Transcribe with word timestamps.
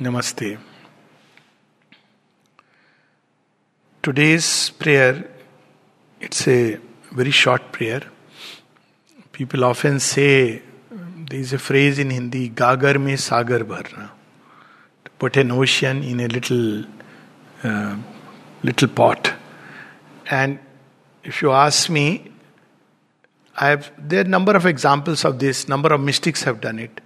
Namaste. 0.00 0.58
Today's 4.02 4.70
prayer, 4.70 5.30
it's 6.20 6.48
a 6.48 6.78
very 7.12 7.30
short 7.30 7.70
prayer. 7.70 8.02
People 9.30 9.62
often 9.64 10.00
say, 10.00 10.62
there 10.90 11.38
is 11.38 11.52
a 11.52 11.58
phrase 11.58 12.00
in 12.00 12.10
Hindi, 12.10 12.50
Gagar 12.50 13.00
me 13.00 13.14
sagar 13.14 13.60
bharna. 13.60 14.10
To 15.04 15.10
put 15.12 15.36
an 15.36 15.52
ocean 15.52 16.02
in 16.02 16.18
a 16.18 16.26
little, 16.26 16.84
uh, 17.62 17.96
little 18.64 18.88
pot. 18.88 19.32
And 20.28 20.58
if 21.22 21.40
you 21.40 21.52
ask 21.52 21.88
me, 21.88 22.32
I 23.56 23.68
have 23.68 23.92
there 23.96 24.22
are 24.22 24.24
number 24.24 24.56
of 24.56 24.66
examples 24.66 25.24
of 25.24 25.38
this, 25.38 25.68
number 25.68 25.94
of 25.94 26.00
mystics 26.00 26.42
have 26.42 26.60
done 26.60 26.80
it. 26.80 27.00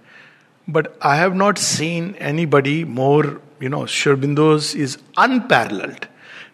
But 0.71 0.95
I 1.01 1.15
have 1.15 1.35
not 1.35 1.57
seen 1.57 2.13
anybody 2.15 2.83
more, 2.83 3.41
you 3.59 3.69
know, 3.69 3.87
Sri 3.87 4.13
Aurobindo's 4.13 4.75
is 4.75 4.99
unparalleled. 5.17 6.07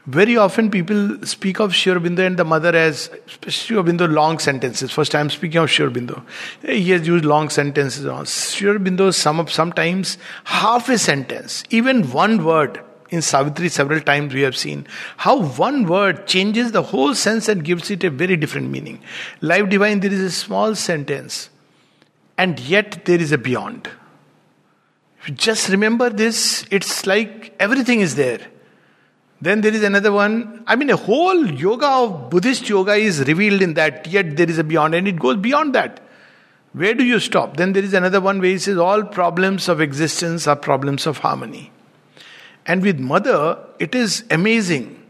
Very 0.06 0.38
often 0.38 0.70
people 0.72 1.26
speak 1.26 1.60
of 1.60 1.76
Sri 1.76 1.92
Aurobindo 1.92 2.26
and 2.26 2.38
the 2.38 2.46
mother 2.46 2.74
as 2.74 3.10
Sri 3.48 3.76
Aurobindo 3.76 4.08
long 4.10 4.38
sentences. 4.40 4.92
First 4.92 5.16
I'm 5.16 5.30
speaking 5.32 5.58
of 5.58 5.70
Sri 5.70 5.86
Aurobindo. 5.86 6.24
He 6.62 6.92
has 6.92 7.06
used 7.06 7.26
long 7.26 7.50
sentences. 7.50 8.06
Sri 8.30 8.70
Aurobindo 8.70 9.14
sum 9.14 9.40
up 9.40 9.50
sometimes 9.50 10.18
half 10.46 10.88
a 10.88 10.98
sentence, 10.98 11.64
even 11.72 12.10
one 12.12 12.46
word. 12.46 12.82
In 13.10 13.22
Savitri, 13.22 13.70
several 13.70 14.00
times 14.00 14.34
we 14.34 14.42
have 14.42 14.56
seen 14.58 14.88
how 15.18 15.42
one 15.42 15.86
word 15.86 16.26
changes 16.26 16.72
the 16.72 16.82
whole 16.82 17.14
sense 17.14 17.48
and 17.48 17.64
gives 17.64 17.92
it 17.92 18.04
a 18.04 18.10
very 18.10 18.36
different 18.36 18.72
meaning. 18.72 19.02
Life 19.42 19.70
Divine, 19.70 20.00
there 20.00 20.12
is 20.12 20.22
a 20.22 20.32
small 20.32 20.74
sentence, 20.74 21.50
and 22.38 22.60
yet 22.60 23.06
there 23.06 23.22
is 23.22 23.32
a 23.32 23.38
beyond. 23.38 23.90
Just 25.34 25.70
remember 25.70 26.10
this, 26.10 26.66
it's 26.70 27.08
like 27.08 27.56
everything 27.60 28.02
is 28.02 28.16
there. 28.16 28.40
Then 29.42 29.62
there 29.62 29.74
is 29.74 29.84
another 29.84 30.12
one. 30.12 30.64
I 30.68 30.76
mean, 30.76 30.90
a 30.90 30.96
whole 30.96 31.46
yoga 31.46 31.88
of 31.88 32.30
Buddhist 32.30 32.70
yoga 32.70 32.94
is 32.94 33.20
revealed 33.22 33.62
in 33.62 33.74
that, 33.74 34.08
yet 34.08 34.38
there 34.38 34.50
is 34.50 34.58
a 34.58 34.64
beyond, 34.64 34.96
and 34.96 35.08
it 35.08 35.20
goes 35.20 35.38
beyond 35.38 35.76
that. 35.76 36.00
Where 36.74 36.94
do 36.94 37.04
you 37.04 37.20
stop? 37.20 37.58
Then 37.58 37.74
there 37.74 37.84
is 37.84 37.94
another 37.94 38.20
one 38.22 38.40
where 38.40 38.50
he 38.50 38.58
says, 38.58 38.78
All 38.78 39.04
problems 39.04 39.70
of 39.70 39.82
existence 39.82 40.46
are 40.48 40.56
problems 40.56 41.08
of 41.08 41.20
harmony. 41.20 41.72
And 42.66 42.82
with 42.82 43.00
Mother, 43.00 43.60
it 43.80 43.96
is 43.96 44.26
amazing. 44.30 45.02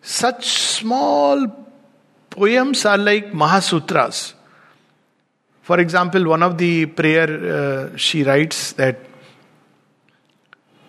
Such 0.00 0.46
small 0.46 1.66
poems 2.30 2.84
are 2.84 2.98
like 2.98 3.32
Mahasutras. 3.32 4.34
For 5.62 5.80
example, 5.80 6.26
one 6.26 6.42
of 6.42 6.56
the 6.56 6.86
prayer 6.86 7.28
uh, 7.92 7.96
she 7.96 8.22
writes 8.22 8.72
that 8.74 9.07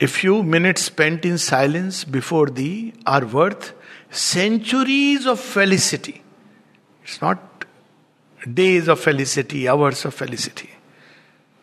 a 0.01 0.07
few 0.07 0.43
minutes 0.43 0.83
spent 0.83 1.25
in 1.25 1.37
silence 1.37 2.03
before 2.03 2.47
thee 2.47 2.93
are 3.05 3.25
worth 3.25 3.73
centuries 4.09 5.25
of 5.25 5.39
felicity. 5.39 6.23
It's 7.03 7.21
not 7.21 7.65
days 8.53 8.87
of 8.87 8.99
felicity, 8.99 9.67
hours 9.67 10.05
of 10.05 10.13
felicity. 10.13 10.69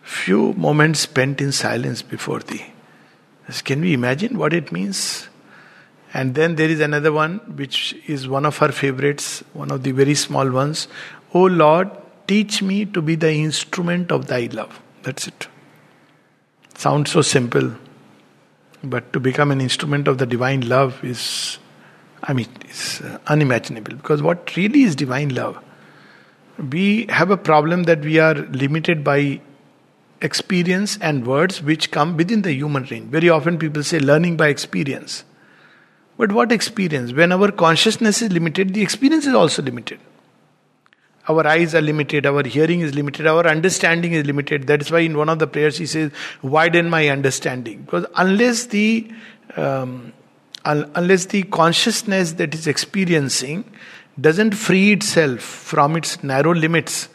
Few 0.03 0.53
moments 0.53 1.01
spent 1.01 1.41
in 1.41 1.51
silence 1.53 2.03
before 2.03 2.41
thee. 2.41 2.67
Can 3.65 3.81
we 3.81 3.93
imagine 3.93 4.37
what 4.39 4.53
it 4.53 4.71
means? 4.71 5.29
And 6.13 6.35
then 6.35 6.57
there 6.57 6.69
is 6.69 6.81
another 6.81 7.13
one 7.13 7.39
which 7.57 7.95
is 8.07 8.29
one 8.29 8.45
of 8.45 8.59
her 8.59 8.71
favorites, 8.71 9.43
one 9.53 9.71
of 9.71 9.83
the 9.83 9.93
very 9.93 10.15
small 10.15 10.51
ones. 10.51 10.89
Oh 11.33 11.45
Lord, 11.45 11.91
teach 12.27 12.63
me 12.63 12.85
to 12.87 13.03
be 13.03 13.15
the 13.15 13.33
instrument 13.33 14.11
of 14.11 14.27
thy 14.27 14.49
love. 14.53 14.81
That's 15.03 15.27
it. 15.27 15.49
Sounds 16.75 17.11
so 17.11 17.23
simple. 17.23 17.73
But 18.83 19.13
to 19.13 19.21
become 19.21 19.51
an 19.51 19.61
instrument 19.61 20.09
of 20.09 20.19
the 20.19 20.27
divine 20.27 20.69
love 20.69 21.03
is, 21.05 21.59
I 22.23 22.33
mean, 22.33 22.49
it's 22.63 23.01
uh, 23.01 23.19
unimaginable. 23.27 23.95
Because 23.95 24.23
what 24.23 24.57
really 24.57 24.83
is 24.83 24.95
divine 24.95 25.35
love? 25.35 25.59
We 26.71 27.07
have 27.09 27.31
a 27.31 27.37
problem 27.37 27.85
that 27.85 28.01
we 28.01 28.19
are 28.19 28.35
limited 28.35 29.05
by 29.05 29.41
experience 30.21 30.99
and 31.01 31.27
words 31.27 31.63
which 31.63 31.91
come 31.91 32.17
within 32.17 32.43
the 32.43 32.53
human 32.53 32.85
range. 32.85 33.11
Very 33.11 33.29
often 33.29 33.59
people 33.59 33.83
say 33.83 33.99
learning 33.99 34.37
by 34.37 34.49
experience. 34.49 35.25
But 36.17 36.33
what 36.33 36.53
experience? 36.53 37.13
When 37.13 37.33
our 37.33 37.53
consciousness 37.53 38.23
is 38.23 38.33
limited, 38.33 38.73
the 38.73 38.83
experience 38.83 39.27
is 39.27 39.35
also 39.35 39.63
limited. 39.63 40.01
Our 41.29 41.47
eyes 41.47 41.75
are 41.75 41.81
limited, 41.81 42.27
our 42.27 42.45
hearing 42.45 42.81
is 42.81 42.95
limited, 42.95 43.27
our 43.27 43.47
understanding 43.47 44.13
is 44.13 44.27
limited. 44.27 44.67
That 44.69 44.81
is 44.81 44.91
why 44.91 45.01
in 45.01 45.17
one 45.17 45.29
of 45.29 45.39
the 45.39 45.47
prayers 45.47 45.79
he 45.79 45.87
says, 45.87 46.13
"Widen 46.43 46.89
my 46.89 47.09
understanding." 47.09 47.83
Because 47.83 48.07
unless 48.17 48.67
the 48.67 49.11
um, 49.57 50.13
unless 50.65 51.27
the 51.27 51.43
consciousness 51.45 52.33
that 52.33 52.55
is 52.55 52.67
experiencing 52.67 53.65
doesn't 54.21 54.53
free 54.53 54.93
itself 54.93 55.41
from 55.41 55.97
its 55.97 56.23
narrow 56.25 56.55
limits, 56.55 57.09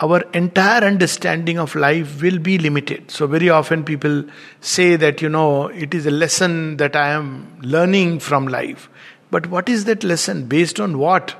our 0.00 0.22
entire 0.32 0.82
understanding 0.82 1.58
of 1.58 1.74
life 1.74 2.20
will 2.20 2.38
be 2.38 2.58
limited. 2.58 3.10
So, 3.10 3.26
very 3.26 3.48
often 3.50 3.84
people 3.84 4.24
say 4.60 4.96
that, 4.96 5.22
you 5.22 5.28
know, 5.28 5.68
it 5.68 5.94
is 5.94 6.06
a 6.06 6.10
lesson 6.10 6.78
that 6.78 6.96
I 6.96 7.10
am 7.10 7.60
learning 7.62 8.18
from 8.18 8.48
life. 8.48 8.88
But 9.30 9.46
what 9.46 9.68
is 9.68 9.84
that 9.84 10.02
lesson? 10.02 10.46
Based 10.46 10.80
on 10.80 10.98
what? 10.98 11.36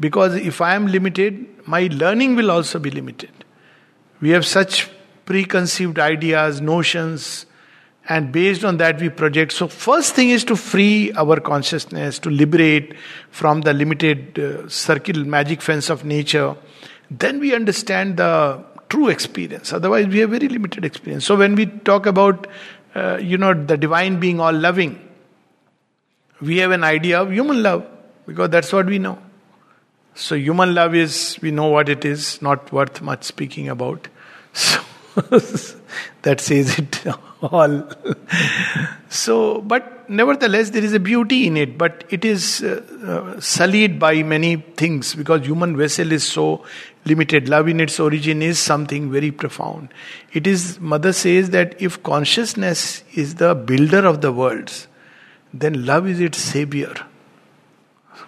Because 0.00 0.34
if 0.34 0.60
I 0.62 0.74
am 0.74 0.86
limited, 0.86 1.46
my 1.66 1.88
learning 1.92 2.34
will 2.34 2.50
also 2.50 2.78
be 2.78 2.90
limited. 2.90 3.30
We 4.20 4.30
have 4.30 4.46
such 4.46 4.90
preconceived 5.26 5.98
ideas, 5.98 6.60
notions, 6.60 7.46
and 8.08 8.32
based 8.32 8.64
on 8.64 8.78
that 8.78 9.00
we 9.00 9.10
project. 9.10 9.52
So, 9.52 9.68
first 9.68 10.14
thing 10.14 10.30
is 10.30 10.42
to 10.44 10.56
free 10.56 11.12
our 11.12 11.38
consciousness, 11.38 12.18
to 12.20 12.30
liberate 12.30 12.94
from 13.30 13.60
the 13.60 13.72
limited 13.72 14.38
uh, 14.38 14.68
circle, 14.68 15.24
magic 15.24 15.62
fence 15.62 15.90
of 15.90 16.04
nature. 16.04 16.56
Then 17.10 17.38
we 17.38 17.54
understand 17.54 18.16
the 18.16 18.64
true 18.88 19.08
experience. 19.08 19.72
Otherwise, 19.72 20.08
we 20.08 20.18
have 20.18 20.30
very 20.30 20.48
limited 20.48 20.84
experience. 20.84 21.26
So, 21.26 21.36
when 21.36 21.54
we 21.54 21.66
talk 21.66 22.06
about, 22.06 22.46
uh, 22.94 23.18
you 23.18 23.38
know, 23.38 23.54
the 23.54 23.76
divine 23.76 24.18
being 24.18 24.40
all 24.40 24.52
loving, 24.52 24.98
we 26.40 26.56
have 26.58 26.70
an 26.70 26.84
idea 26.84 27.20
of 27.20 27.32
human 27.32 27.62
love 27.62 27.86
because 28.26 28.48
that's 28.48 28.72
what 28.72 28.86
we 28.86 28.98
know. 28.98 29.18
So, 30.20 30.34
human 30.34 30.74
love 30.74 30.94
is, 30.94 31.38
we 31.40 31.50
know 31.50 31.68
what 31.68 31.88
it 31.88 32.04
is, 32.04 32.42
not 32.42 32.70
worth 32.72 33.00
much 33.00 33.24
speaking 33.24 33.68
about. 33.68 34.08
So, 34.54 35.80
that 36.22 36.40
says 36.40 36.78
it 36.78 37.04
all. 37.42 37.82
so, 39.08 39.60
but 39.62 40.08
nevertheless, 40.08 40.70
there 40.70 40.84
is 40.84 40.92
a 40.92 41.00
beauty 41.00 41.46
in 41.46 41.56
it, 41.56 41.78
but 41.78 42.04
it 42.10 42.24
is 42.24 42.62
uh, 42.62 42.82
uh, 43.04 43.40
sullied 43.40 43.98
by 43.98 44.22
many 44.22 44.56
things 44.56 45.14
because 45.14 45.44
human 45.44 45.76
vessel 45.76 46.12
is 46.12 46.22
so 46.22 46.64
limited. 47.06 47.48
Love 47.48 47.68
in 47.68 47.80
its 47.80 47.98
origin 47.98 48.42
is 48.42 48.58
something 48.58 49.10
very 49.10 49.32
profound. 49.32 49.92
It 50.32 50.46
is, 50.46 50.78
Mother 50.78 51.12
says 51.12 51.50
that 51.50 51.80
if 51.80 52.02
consciousness 52.02 53.02
is 53.14 53.36
the 53.36 53.54
builder 53.54 54.06
of 54.06 54.20
the 54.20 54.32
worlds, 54.32 54.86
then 55.52 55.86
love 55.86 56.06
is 56.06 56.20
its 56.20 56.38
savior. 56.38 56.94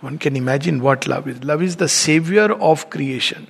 One 0.03 0.19
can 0.19 0.35
imagine 0.37 0.83
what 0.83 1.07
love 1.07 1.29
is. 1.29 1.43
Love 1.45 1.63
is 1.63 1.77
the 1.77 1.89
savior 1.89 2.53
of 2.53 2.91
creation. 2.91 3.47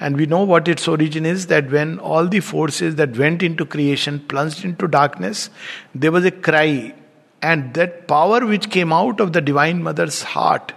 And 0.00 0.16
we 0.16 0.24
know 0.24 0.42
what 0.42 0.66
its 0.66 0.88
origin 0.88 1.26
is 1.26 1.48
that 1.48 1.70
when 1.70 1.98
all 1.98 2.26
the 2.26 2.40
forces 2.40 2.96
that 2.96 3.16
went 3.16 3.42
into 3.42 3.66
creation 3.66 4.18
plunged 4.20 4.64
into 4.64 4.88
darkness, 4.88 5.50
there 5.94 6.10
was 6.10 6.24
a 6.24 6.30
cry. 6.30 6.94
And 7.42 7.74
that 7.74 8.08
power 8.08 8.46
which 8.46 8.70
came 8.70 8.92
out 8.92 9.20
of 9.20 9.34
the 9.34 9.42
Divine 9.42 9.82
Mother's 9.82 10.22
heart, 10.22 10.72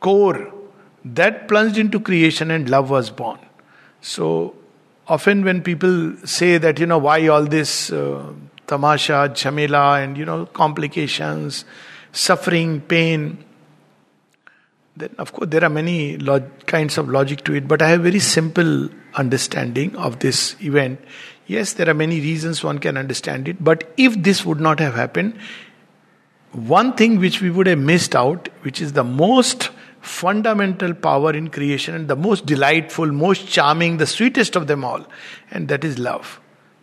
core, 0.00 0.52
that 1.04 1.46
plunged 1.46 1.76
into 1.76 2.00
creation 2.00 2.50
and 2.50 2.70
love 2.70 2.88
was 2.88 3.10
born. 3.10 3.38
So 4.00 4.54
often 5.06 5.44
when 5.44 5.62
people 5.62 6.16
say 6.24 6.56
that, 6.56 6.78
you 6.78 6.86
know, 6.86 6.98
why 6.98 7.28
all 7.28 7.44
this 7.44 7.92
uh, 7.92 8.32
tamasha, 8.66 9.30
chamela, 9.34 10.02
and, 10.02 10.16
you 10.16 10.24
know, 10.24 10.46
complications, 10.46 11.66
suffering, 12.12 12.80
pain, 12.80 13.44
then 14.98 15.14
of 15.18 15.32
course 15.32 15.48
there 15.50 15.64
are 15.64 15.70
many 15.70 16.16
log- 16.18 16.66
kinds 16.66 16.98
of 16.98 17.08
logic 17.08 17.44
to 17.44 17.54
it 17.54 17.68
but 17.68 17.82
i 17.82 17.88
have 17.88 18.02
very 18.02 18.18
simple 18.18 18.88
understanding 19.14 19.96
of 19.96 20.18
this 20.20 20.54
event. 20.60 21.00
Yes 21.46 21.72
there 21.74 21.88
are 21.88 21.94
many 21.94 22.20
reasons 22.20 22.62
one 22.62 22.78
can 22.78 22.98
understand 22.98 23.48
it 23.48 23.62
but 23.62 23.90
if 23.96 24.22
this 24.22 24.44
would 24.44 24.60
not 24.60 24.80
have 24.80 24.94
happened 24.94 25.38
one 26.52 26.92
thing 26.94 27.18
which 27.18 27.40
we 27.40 27.50
would 27.50 27.66
have 27.66 27.78
missed 27.78 28.14
out 28.14 28.48
which 28.62 28.82
is 28.82 28.92
the 28.92 29.04
most 29.04 29.70
fundamental 30.00 30.92
power 30.94 31.32
in 31.32 31.48
creation 31.48 31.94
and 31.94 32.08
the 32.08 32.16
most 32.16 32.44
delightful 32.44 33.06
most 33.06 33.48
charming 33.48 33.96
the 33.96 34.06
sweetest 34.06 34.56
of 34.56 34.66
them 34.66 34.84
all 34.84 35.06
and 35.50 35.68
that 35.68 35.84
is 35.84 35.98
love 35.98 36.38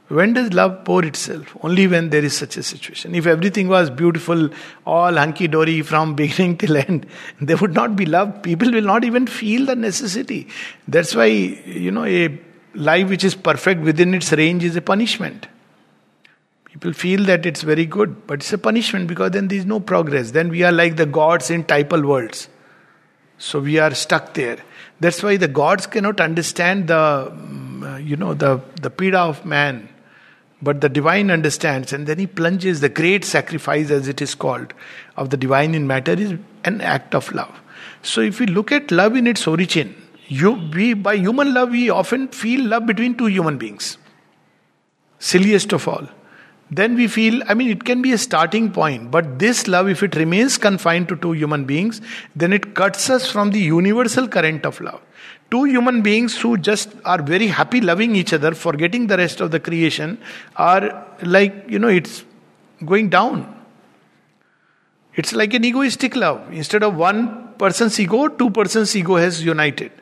when 0.07 0.33
does 0.33 0.53
love 0.53 0.85
pour 0.85 1.03
itself? 1.03 1.57
Only 1.61 1.87
when 1.87 2.11
there 2.11 2.23
is 2.23 2.37
such 2.37 2.57
a 2.57 2.63
situation. 2.63 3.15
If 3.15 3.25
everything 3.25 3.67
was 3.67 3.89
beautiful, 3.89 4.49
all 4.85 5.15
hunky 5.15 5.47
dory 5.47 5.81
from 5.81 6.13
beginning 6.21 6.57
till 6.57 6.77
end, 6.77 7.07
there 7.41 7.57
would 7.57 7.73
not 7.73 7.95
be 7.95 8.05
love. 8.05 8.43
People 8.43 8.71
will 8.71 8.83
not 8.83 9.03
even 9.03 9.25
feel 9.25 9.65
the 9.65 9.75
necessity. 9.75 10.47
That's 10.87 11.15
why, 11.15 11.25
you 11.25 11.91
know, 11.91 12.05
a 12.05 12.39
life 12.75 13.09
which 13.09 13.23
is 13.23 13.33
perfect 13.33 13.81
within 13.81 14.13
its 14.13 14.31
range 14.31 14.63
is 14.63 14.75
a 14.75 14.81
punishment. 14.81 15.47
People 16.65 16.93
feel 16.93 17.23
that 17.23 17.45
it's 17.45 17.63
very 17.63 17.85
good, 17.85 18.27
but 18.27 18.41
it's 18.41 18.53
a 18.53 18.57
punishment 18.57 19.07
because 19.07 19.31
then 19.31 19.47
there 19.47 19.57
is 19.57 19.65
no 19.65 19.79
progress. 19.79 20.31
Then 20.31 20.49
we 20.49 20.61
are 20.61 20.73
like 20.73 20.97
the 20.97 21.05
gods 21.05 21.49
in 21.49 21.63
typal 21.63 22.05
worlds. 22.05 22.49
So 23.37 23.59
we 23.59 23.79
are 23.79 23.93
stuck 23.95 24.33
there. 24.33 24.57
That's 24.99 25.23
why 25.23 25.37
the 25.37 25.47
gods 25.47 25.87
cannot 25.87 26.19
understand 26.19 26.89
the, 26.89 27.31
mm, 27.33 28.05
you 28.05 28.17
know, 28.17 28.33
the, 28.33 28.61
the 28.81 28.91
pida 28.91 29.15
of 29.15 29.45
man. 29.45 29.89
But 30.65 30.81
the 30.81 30.89
divine 30.89 31.29
understands, 31.29 31.93
and 31.93 32.07
then 32.07 32.17
he 32.17 32.25
plunges 32.25 32.81
the 32.81 32.89
great 32.89 33.23
sacrifice, 33.23 33.91
as 33.91 34.07
it 34.07 34.21
is 34.21 34.33
called, 34.33 34.73
of 35.15 35.29
the 35.29 35.37
divine 35.37 35.75
in 35.75 35.85
matter 35.85 36.13
is 36.13 36.33
an 36.63 36.81
act 36.81 37.13
of 37.13 37.31
love. 37.33 37.61
So 38.01 38.21
if 38.21 38.39
we 38.39 38.47
look 38.47 38.71
at 38.71 38.89
love 38.91 39.15
in 39.15 39.27
its 39.27 39.45
origin, 39.45 39.95
you, 40.27 40.53
we 40.73 40.93
by 40.95 41.15
human 41.17 41.53
love 41.53 41.69
we 41.69 41.89
often 41.91 42.29
feel 42.29 42.65
love 42.65 42.87
between 42.87 43.15
two 43.15 43.27
human 43.27 43.59
beings. 43.59 43.99
Silliest 45.19 45.71
of 45.71 45.87
all 45.87 46.07
then 46.71 46.95
we 46.95 47.07
feel, 47.07 47.43
I 47.47 47.53
mean, 47.53 47.69
it 47.69 47.83
can 47.83 48.01
be 48.01 48.11
a 48.11 48.17
starting 48.17 48.71
point, 48.71 49.11
but 49.11 49.37
this 49.37 49.67
love, 49.67 49.87
if 49.87 50.01
it 50.01 50.15
remains 50.15 50.57
confined 50.57 51.07
to 51.09 51.15
two 51.15 51.33
human 51.33 51.65
beings, 51.65 52.01
then 52.35 52.51
it 52.51 52.73
cuts 52.73 53.09
us 53.09 53.29
from 53.29 53.51
the 53.51 53.59
universal 53.59 54.27
current 54.27 54.65
of 54.65 54.81
love. 54.81 55.01
Two 55.55 55.63
human 55.63 56.01
beings 56.01 56.37
who 56.37 56.57
just 56.57 56.89
are 57.05 57.21
very 57.21 57.47
happy 57.47 57.79
loving 57.79 58.13
each 58.13 58.33
other, 58.33 58.53
forgetting 58.53 59.07
the 59.07 59.15
rest 59.15 59.39
of 59.39 59.51
the 59.51 59.59
creation, 59.59 60.17
are 60.57 61.07
like, 61.21 61.53
you 61.69 61.79
know, 61.79 61.87
it's 61.87 62.25
going 62.83 63.07
down. 63.07 63.45
It's 65.13 65.31
like 65.31 65.53
an 65.53 65.63
egoistic 65.63 66.17
love. 66.17 66.51
Instead 66.51 66.83
of 66.83 66.97
one 66.97 67.53
person's 67.57 67.97
ego, 67.97 68.27
two 68.27 68.49
persons' 68.49 68.93
ego 68.97 69.15
has 69.15 69.45
united. 69.45 69.93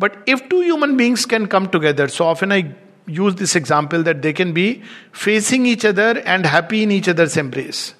But 0.00 0.16
if 0.26 0.48
two 0.48 0.62
human 0.62 0.96
beings 0.96 1.24
can 1.24 1.46
come 1.46 1.68
together, 1.68 2.08
so 2.08 2.24
often 2.24 2.50
I 2.50 2.74
use 3.06 3.36
this 3.36 3.54
example 3.54 4.02
that 4.02 4.22
they 4.22 4.32
can 4.32 4.52
be 4.52 4.82
facing 5.12 5.66
each 5.66 5.84
other 5.84 6.18
and 6.18 6.44
happy 6.44 6.82
in 6.82 6.90
each 6.90 7.08
other's 7.08 7.36
embrace. 7.36 7.94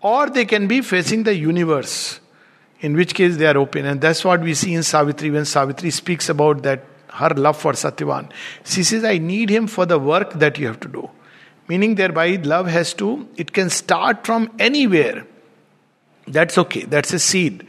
Or 0.00 0.30
they 0.30 0.46
can 0.46 0.66
be 0.66 0.80
facing 0.80 1.24
the 1.24 1.34
universe, 1.34 2.20
in 2.82 2.94
which 2.94 3.14
case 3.14 3.36
they 3.38 3.46
are 3.46 3.56
open. 3.56 3.86
And 3.86 4.00
that's 4.00 4.24
what 4.24 4.42
we 4.42 4.54
see 4.54 4.74
in 4.74 4.82
Savitri 4.82 5.30
when 5.30 5.46
Savitri 5.46 5.90
speaks 5.90 6.28
about 6.28 6.62
that 6.64 6.84
her 7.08 7.30
love 7.30 7.56
for 7.56 7.72
Satyavan. 7.72 8.30
She 8.64 8.82
says, 8.82 9.04
I 9.04 9.18
need 9.18 9.50
him 9.50 9.66
for 9.66 9.86
the 9.86 9.98
work 9.98 10.34
that 10.34 10.58
you 10.58 10.66
have 10.66 10.80
to 10.80 10.88
do. 10.88 11.10
Meaning, 11.68 11.94
thereby, 11.94 12.36
love 12.42 12.66
has 12.66 12.92
to, 12.94 13.28
it 13.36 13.52
can 13.52 13.70
start 13.70 14.26
from 14.26 14.50
anywhere. 14.58 15.26
That's 16.26 16.58
okay, 16.58 16.84
that's 16.84 17.12
a 17.12 17.18
seed. 17.18 17.66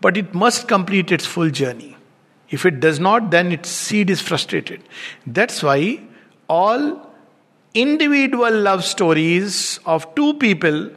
But 0.00 0.16
it 0.16 0.34
must 0.34 0.68
complete 0.68 1.12
its 1.12 1.26
full 1.26 1.50
journey. 1.50 1.96
If 2.50 2.64
it 2.64 2.80
does 2.80 3.00
not, 3.00 3.30
then 3.30 3.52
its 3.52 3.68
seed 3.68 4.10
is 4.10 4.20
frustrated. 4.20 4.82
That's 5.26 5.62
why 5.62 6.00
all 6.48 7.10
individual 7.74 8.60
love 8.60 8.84
stories 8.84 9.80
of 9.84 10.14
two 10.14 10.34
people 10.34 10.90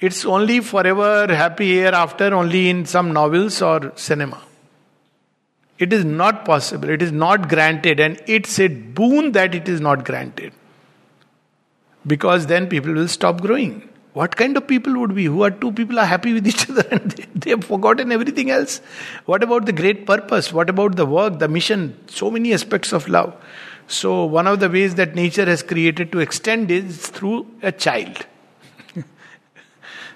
it's 0.00 0.24
only 0.24 0.60
forever 0.60 1.26
happy 1.32 1.80
ever 1.80 1.96
after 1.96 2.34
only 2.34 2.68
in 2.68 2.84
some 2.84 3.12
novels 3.12 3.62
or 3.62 3.92
cinema. 3.96 4.42
It 5.78 5.92
is 5.92 6.04
not 6.04 6.44
possible 6.44 6.88
it 6.90 7.02
is 7.02 7.12
not 7.12 7.48
granted 7.48 8.00
and 8.00 8.20
it's 8.26 8.58
a 8.58 8.68
boon 8.68 9.32
that 9.32 9.54
it 9.54 9.68
is 9.68 9.80
not 9.80 10.04
granted. 10.04 10.52
Because 12.06 12.46
then 12.46 12.68
people 12.68 12.92
will 12.92 13.08
stop 13.08 13.40
growing. 13.40 13.88
What 14.12 14.36
kind 14.36 14.56
of 14.56 14.66
people 14.66 14.98
would 15.00 15.12
we? 15.12 15.24
Who 15.26 15.42
are 15.42 15.50
two 15.50 15.72
people 15.72 15.98
are 15.98 16.06
happy 16.06 16.32
with 16.32 16.46
each 16.46 16.70
other 16.70 16.86
and 16.90 17.10
they, 17.10 17.26
they 17.34 17.50
have 17.50 17.64
forgotten 17.64 18.12
everything 18.12 18.50
else? 18.50 18.80
What 19.26 19.42
about 19.42 19.66
the 19.66 19.72
great 19.72 20.06
purpose? 20.06 20.52
What 20.52 20.70
about 20.70 20.96
the 20.96 21.04
work 21.04 21.38
the 21.38 21.48
mission? 21.48 21.98
So 22.08 22.30
many 22.30 22.54
aspects 22.54 22.92
of 22.92 23.08
love. 23.08 23.34
So, 23.88 24.24
one 24.24 24.46
of 24.46 24.58
the 24.58 24.68
ways 24.68 24.96
that 24.96 25.14
nature 25.14 25.44
has 25.44 25.62
created 25.62 26.10
to 26.12 26.18
extend 26.18 26.70
is 26.70 27.06
through 27.06 27.46
a 27.62 27.70
child. 27.70 28.26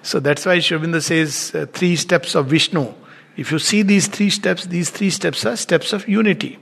So, 0.03 0.19
that's 0.19 0.45
why 0.45 0.59
Sri 0.59 0.77
Aurobindo 0.77 1.01
says 1.01 1.53
uh, 1.53 1.65
three 1.71 1.95
steps 1.95 2.35
of 2.35 2.47
Vishnu. 2.47 2.93
If 3.37 3.51
you 3.51 3.59
see 3.59 3.81
these 3.83 4.07
three 4.07 4.29
steps, 4.29 4.65
these 4.65 4.89
three 4.89 5.09
steps 5.09 5.45
are 5.45 5.55
steps 5.55 5.93
of 5.93 6.07
unity, 6.07 6.57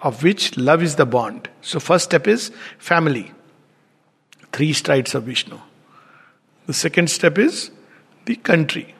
of 0.00 0.22
which 0.22 0.56
love 0.56 0.82
is 0.82 0.96
the 0.96 1.06
bond. 1.06 1.48
So, 1.60 1.78
first 1.78 2.06
step 2.06 2.26
is 2.26 2.50
family, 2.78 3.32
three 4.52 4.72
strides 4.72 5.14
of 5.14 5.24
Vishnu. 5.24 5.58
The 6.66 6.74
second 6.74 7.10
step 7.10 7.38
is 7.38 7.70
the 8.24 8.36
country. 8.36 8.94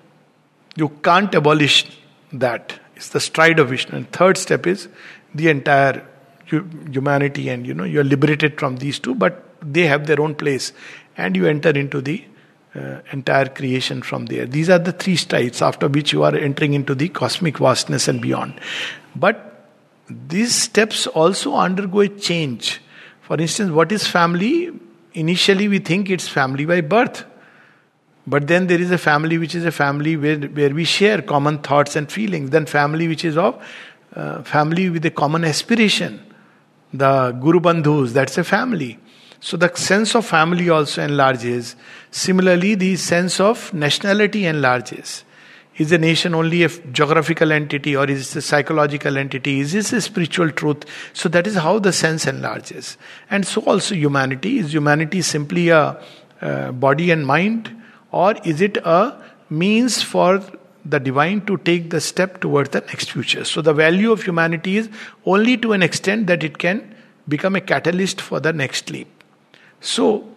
You 0.77 0.89
can't 1.03 1.35
abolish 1.35 1.87
that. 2.33 2.79
It's 2.97 3.09
the 3.11 3.21
stride 3.21 3.59
of 3.59 3.71
Vishnu. 3.71 3.97
And 3.97 4.13
third 4.13 4.37
step 4.37 4.67
is 4.67 4.89
the 5.35 5.49
entire 5.49 6.07
humanity 6.47 7.49
and 7.51 7.67
you 7.67 7.75
know 7.75 7.85
you 7.85 8.01
are 8.01 8.05
liberated 8.05 8.59
from 8.59 8.77
these 8.77 8.99
two 8.99 9.15
but 9.15 9.45
they 9.61 9.87
have 9.87 10.07
their 10.07 10.19
own 10.19 10.35
place 10.35 10.73
and 11.17 11.37
you 11.37 11.47
enter 11.47 11.71
into 11.71 12.01
the 12.01 12.25
uh, 12.75 13.01
entire 13.13 13.47
creation 13.47 14.03
from 14.03 14.27
there. 14.27 14.47
These 14.47 14.71
are 14.71 14.79
the 14.79 14.93
three 14.93 15.17
strides 15.17 15.63
after 15.63 15.89
which 15.89 16.13
you 16.13 16.23
are 16.23 16.35
entering 16.35 16.75
into 16.75 16.95
the 16.95 17.09
cosmic 17.09 17.59
vastness 17.59 18.09
and 18.09 18.21
beyond. 18.21 18.61
But 19.17 19.67
these 20.09 20.55
steps 20.55 21.07
also 21.07 21.55
undergo 21.55 22.01
a 22.01 22.09
change. 22.09 22.81
For 23.23 23.41
instance 23.41 23.71
what 23.71 23.93
is 23.93 24.07
family? 24.07 24.71
Initially 25.15 25.69
we 25.69 25.79
think 25.79 26.11
it's 26.11 26.29
family 26.29 26.67
by 26.67 26.81
birth. 26.81 27.25
But 28.27 28.47
then 28.47 28.67
there 28.67 28.81
is 28.81 28.91
a 28.91 28.99
family 28.99 29.39
which 29.39 29.55
is 29.55 29.65
a 29.65 29.73
family 29.73 30.17
where, 30.17 30.39
where 30.39 30.71
we 30.71 30.85
share 30.85 31.23
common 31.23 31.59
thoughts 31.59 31.97
and 31.97 32.13
feelings. 32.13 32.51
Then 32.51 32.67
family 32.67 33.09
which 33.09 33.25
is 33.25 33.39
of 33.39 33.63
uh, 34.15 34.43
family 34.43 34.91
with 34.91 35.05
a 35.07 35.11
common 35.11 35.45
aspiration. 35.45 36.23
The 36.93 37.33
Guru 37.33 37.61
Bandhus, 37.61 38.13
that's 38.13 38.39
a 38.39 38.45
family. 38.45 38.99
So 39.41 39.57
the 39.57 39.75
sense 39.77 40.15
of 40.15 40.27
family 40.27 40.69
also 40.69 41.03
enlarges. 41.03 41.77
Similarly, 42.11 42.75
the 42.75 42.97
sense 42.97 43.41
of 43.41 43.73
nationality 43.73 44.47
enlarges. 44.47 45.25
Is 45.77 45.93
a 45.93 45.99
nation 45.99 46.35
only 46.35 46.65
a 46.65 46.69
geographical 46.69 47.53
entity 47.53 47.95
or 47.95 48.05
is 48.11 48.33
it 48.33 48.39
a 48.39 48.43
psychological 48.43 49.17
entity? 49.17 49.61
Is 49.61 49.73
this 49.73 49.93
a 49.93 50.01
spiritual 50.01 50.51
truth? 50.51 50.85
So 51.13 51.29
that 51.29 51.47
is 51.47 51.55
how 51.55 51.79
the 51.79 51.93
sense 51.93 52.27
enlarges. 52.27 52.99
And 53.31 53.47
so 53.47 53.61
also 53.63 53.95
humanity. 53.95 54.59
Is 54.59 54.75
humanity 54.75 55.23
simply 55.23 55.69
a 55.69 56.03
body 56.73 57.13
and 57.13 57.25
mind? 57.25 57.71
Or 58.11 58.35
is 58.45 58.61
it 58.61 58.77
a 58.79 59.23
means 59.51 60.03
for 60.03 60.43
the 60.85 60.99
divine 60.99 61.45
to 61.47 61.59
take 61.59 61.91
the 61.91 62.01
step 62.01 62.41
towards 62.41 62.71
the 62.71 62.81
next 62.81 63.13
future. 63.13 63.45
So, 63.45 63.61
the 63.61 63.75
value 63.75 64.11
of 64.11 64.23
humanity 64.23 64.79
is 64.79 64.89
only 65.27 65.57
to 65.59 65.73
an 65.73 65.83
extent 65.83 66.27
that 66.29 66.43
it 66.43 66.59
can 66.59 66.95
become 67.29 67.57
a 67.57 67.61
catalyst 67.61 68.21
for 68.21 68.41
the 68.41 68.53
next 68.53 68.91
leap. 68.91 69.18
So, 69.81 70.29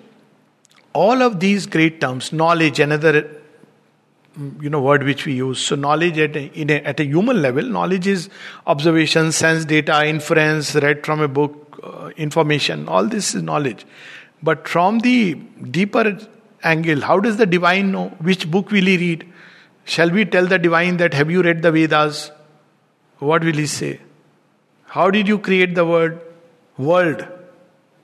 all 0.94 1.22
of 1.22 1.40
these 1.40 1.66
great 1.66 2.02
terms, 2.02 2.32
knowledge, 2.32 2.80
another 2.80 3.38
you 4.62 4.70
know 4.70 4.82
word 4.82 5.04
which 5.04 5.26
we 5.26 5.34
use. 5.34 5.60
So, 5.60 5.76
knowledge 5.76 6.18
at 6.18 6.36
a, 6.36 6.52
a, 6.56 6.82
at 6.84 7.00
a 7.00 7.06
human 7.06 7.42
level, 7.42 7.64
knowledge 7.64 8.08
is 8.08 8.30
observation, 8.68 9.32
sense 9.32 9.66
data, 9.66 10.06
inference, 10.06 10.76
read 10.76 11.06
from 11.06 11.22
a 11.22 11.28
book, 11.28 11.80
uh, 11.84 12.10
information. 12.18 12.88
All 12.88 13.06
this 13.06 13.34
is 13.36 13.42
knowledge. 13.42 13.86
But 14.44 14.68
from 14.68 15.00
the 15.00 15.36
deeper 15.36 16.18
angle, 16.64 17.02
how 17.02 17.20
does 17.20 17.38
the 17.38 17.46
divine 17.46 17.92
know 17.92 18.10
which 18.20 18.50
book 18.50 18.72
will 18.72 18.86
he 18.86 18.98
read? 18.98 19.28
Shall 19.86 20.10
we 20.10 20.26
tell 20.26 20.46
the 20.46 20.60
divine 20.60 20.98
that, 20.98 21.14
have 21.14 21.32
you 21.32 21.42
read 21.42 21.62
the 21.62 21.72
Vedas? 21.72 22.32
What 23.20 23.44
will 23.44 23.54
he 23.54 23.66
say? 23.66 24.00
How 24.86 25.10
did 25.10 25.28
you 25.28 25.40
create 25.40 25.76
the 25.76 25.86
word? 25.86 26.22
World. 26.78 27.28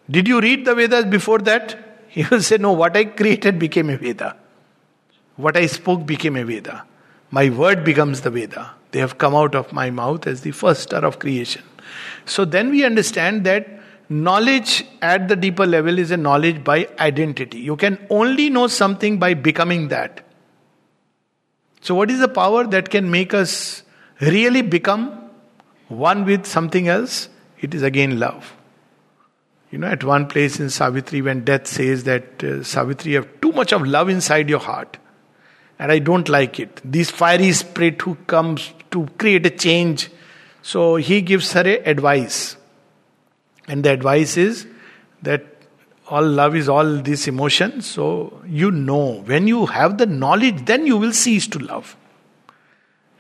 Did 0.10 0.28
you 0.28 0.40
read 0.40 0.66
the 0.66 0.76
Vedas 0.76 1.06
before 1.06 1.40
that? 1.40 1.78
He 2.08 2.24
will 2.24 2.42
say, 2.42 2.58
No, 2.58 2.72
what 2.72 2.96
I 2.96 3.06
created 3.06 3.60
became 3.60 3.90
a 3.90 3.98
Veda. 3.98 4.36
What 5.36 5.58
I 5.58 5.66
spoke 5.68 6.06
became 6.06 6.36
a 6.36 6.44
Veda. 6.44 6.86
My 7.30 7.50
word 7.50 7.84
becomes 7.84 8.22
the 8.22 8.30
Veda. 8.30 8.72
They 8.92 9.00
have 9.00 9.18
come 9.18 9.36
out 9.36 9.54
of 9.54 9.74
my 9.74 9.90
mouth 9.90 10.26
as 10.28 10.42
the 10.42 10.52
first 10.52 10.82
star 10.84 11.04
of 11.04 11.20
creation. 11.20 11.64
So 12.26 12.46
then 12.46 12.70
we 12.70 12.86
understand 12.86 13.44
that 13.46 13.68
knowledge 14.10 14.86
at 15.02 15.28
the 15.28 15.36
deeper 15.36 15.66
level 15.66 16.00
is 16.00 16.12
a 16.12 16.18
knowledge 16.18 16.64
by 16.64 16.88
identity. 17.00 17.60
You 17.60 17.76
can 17.76 18.06
only 18.10 18.50
know 18.50 18.68
something 18.68 19.20
by 19.20 19.34
becoming 19.34 19.90
that. 19.90 20.24
So, 21.82 21.96
what 21.96 22.10
is 22.10 22.20
the 22.20 22.28
power 22.28 22.66
that 22.66 22.90
can 22.90 23.12
make 23.12 23.34
us 23.34 23.84
really 24.20 24.62
become 24.62 25.30
one 25.88 26.26
with 26.26 26.46
something 26.46 26.88
else? 26.88 27.30
It 27.60 27.74
is 27.74 27.84
again 27.84 28.20
love. 28.20 28.57
You 29.70 29.78
know, 29.78 29.88
at 29.88 30.04
one 30.04 30.28
place 30.28 30.60
in 30.60 30.70
Savitri, 30.70 31.22
when 31.22 31.44
death 31.44 31.68
says 31.68 32.06
that 32.06 32.44
uh, 32.44 32.64
Savitri, 32.64 33.12
you 33.12 33.18
have 33.18 33.42
too 33.42 33.52
much 33.52 33.74
of 33.74 33.86
love 33.86 34.08
inside 34.08 34.50
your 34.50 34.60
heart, 34.60 34.98
and 35.78 35.92
I 35.92 36.00
don't 36.00 36.30
like 36.30 36.60
it. 36.60 36.82
This 36.86 37.12
fiery 37.12 37.52
spirit 37.52 38.02
who 38.02 38.16
comes 38.28 38.74
to 38.92 39.08
create 39.18 39.46
a 39.46 39.50
change. 39.50 40.10
So 40.62 40.96
he 40.96 41.22
gives 41.22 41.52
her 41.54 41.68
a 41.68 41.78
advice, 41.84 42.56
and 43.68 43.84
the 43.84 43.92
advice 43.92 44.38
is 44.38 44.66
that 45.22 45.46
all 46.08 46.26
love 46.26 46.56
is 46.56 46.70
all 46.70 46.86
this 46.86 47.28
emotion. 47.28 47.82
So 47.82 48.42
you 48.48 48.72
know, 48.72 49.22
when 49.26 49.48
you 49.48 49.66
have 49.66 49.98
the 49.98 50.06
knowledge, 50.06 50.66
then 50.66 50.88
you 50.88 50.98
will 50.98 51.14
cease 51.14 51.48
to 51.48 51.60
love. 51.60 51.98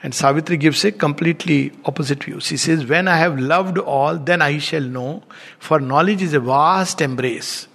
And 0.04 0.14
Savitri 0.14 0.58
gives 0.58 0.86
a 0.86 0.92
completely 0.92 1.72
opposite 1.86 2.24
view. 2.24 2.40
She 2.40 2.58
says, 2.58 2.86
When 2.86 3.08
I 3.08 3.18
have 3.18 3.40
loved 3.40 3.78
all, 3.80 4.18
then 4.18 4.42
I 4.42 4.60
shall 4.60 4.82
know, 4.82 5.24
for 5.60 5.80
knowledge 5.80 6.22
is 6.22 6.34
a 6.34 6.40
vast 6.40 7.02
embrace. 7.02 7.68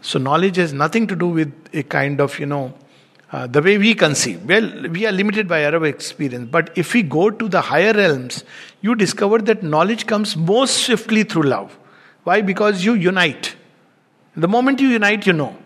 So 0.00 0.18
knowledge 0.18 0.56
has 0.56 0.72
nothing 0.72 1.08
to 1.08 1.16
do 1.16 1.26
with 1.26 1.52
a 1.72 1.82
kind 1.82 2.20
of, 2.20 2.38
you 2.38 2.46
know, 2.46 2.74
uh, 3.32 3.46
the 3.46 3.60
way 3.60 3.76
we 3.76 3.94
conceive. 3.94 4.42
Well, 4.44 4.88
we 4.88 5.04
are 5.06 5.12
limited 5.12 5.48
by 5.48 5.64
our 5.64 5.84
experience. 5.84 6.48
But 6.50 6.70
if 6.76 6.94
we 6.94 7.02
go 7.02 7.28
to 7.30 7.48
the 7.48 7.60
higher 7.60 7.92
realms, 7.92 8.44
you 8.80 8.94
discover 8.94 9.38
that 9.38 9.62
knowledge 9.62 10.06
comes 10.06 10.36
most 10.36 10.84
swiftly 10.84 11.24
through 11.24 11.42
love. 11.42 11.76
Why? 12.24 12.40
Because 12.40 12.84
you 12.84 12.94
unite. 12.94 13.56
The 14.36 14.48
moment 14.48 14.80
you 14.80 14.88
unite, 14.88 15.26
you 15.26 15.32
know. 15.32 15.56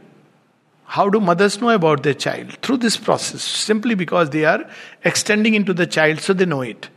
How 0.92 1.08
do 1.08 1.20
mothers 1.20 1.58
know 1.58 1.70
about 1.70 2.02
their 2.02 2.12
child? 2.12 2.52
Through 2.60 2.76
this 2.76 2.98
process, 2.98 3.42
simply 3.42 3.94
because 3.94 4.28
they 4.28 4.44
are 4.44 4.68
extending 5.06 5.54
into 5.54 5.72
the 5.72 5.86
child, 5.86 6.20
so 6.20 6.34
they 6.34 6.44
know 6.44 6.60
it. 6.60 6.90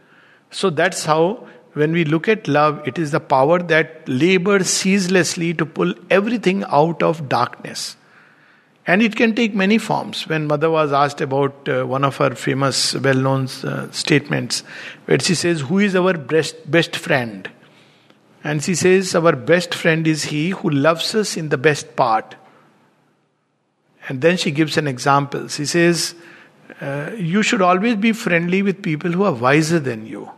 So 0.51 0.69
that's 0.69 1.05
how, 1.05 1.47
when 1.75 1.93
we 1.93 2.03
look 2.03 2.27
at 2.27 2.49
love, 2.49 2.85
it 2.85 2.99
is 2.99 3.11
the 3.11 3.21
power 3.21 3.59
that 3.59 4.09
labors 4.09 4.67
ceaselessly 4.67 5.53
to 5.53 5.65
pull 5.65 5.93
everything 6.09 6.65
out 6.67 7.01
of 7.01 7.29
darkness. 7.29 7.95
And 8.85 9.01
it 9.01 9.15
can 9.15 9.33
take 9.33 9.55
many 9.55 9.77
forms. 9.77 10.27
When 10.27 10.45
mother 10.45 10.69
was 10.69 10.91
asked 10.91 11.21
about 11.21 11.69
uh, 11.69 11.85
one 11.85 12.03
of 12.03 12.17
her 12.17 12.35
famous, 12.35 12.95
well 12.95 13.15
known 13.15 13.47
uh, 13.63 13.89
statements, 13.91 14.63
where 15.05 15.21
she 15.21 15.35
says, 15.35 15.61
Who 15.61 15.79
is 15.79 15.95
our 15.95 16.17
best, 16.17 16.69
best 16.69 16.97
friend? 16.97 17.49
And 18.43 18.61
she 18.61 18.75
says, 18.75 19.15
Our 19.15 19.37
best 19.37 19.73
friend 19.73 20.05
is 20.05 20.25
he 20.25 20.49
who 20.49 20.69
loves 20.69 21.15
us 21.15 21.37
in 21.37 21.47
the 21.47 21.57
best 21.57 21.95
part. 21.95 22.35
And 24.07 24.21
then 24.21 24.37
she 24.37 24.51
gives 24.51 24.77
an 24.77 24.87
example. 24.87 25.47
She 25.47 25.65
says, 25.65 26.15
uh, 26.81 27.11
You 27.17 27.43
should 27.43 27.61
always 27.61 27.95
be 27.95 28.11
friendly 28.11 28.61
with 28.61 28.81
people 28.81 29.11
who 29.11 29.23
are 29.23 29.33
wiser 29.33 29.79
than 29.79 30.05
you. 30.05 30.29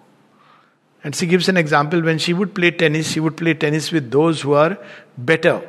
And 1.03 1.15
she 1.15 1.25
gives 1.25 1.47
an 1.47 1.57
example 1.57 2.01
when 2.01 2.17
she 2.17 2.33
would 2.33 2.53
play 2.55 2.71
tennis, 2.71 3.11
she 3.11 3.19
would 3.19 3.37
play 3.37 3.53
tennis 3.53 3.91
with 3.91 4.11
those 4.11 4.41
who 4.41 4.53
are 4.53 4.77
better. 5.17 5.61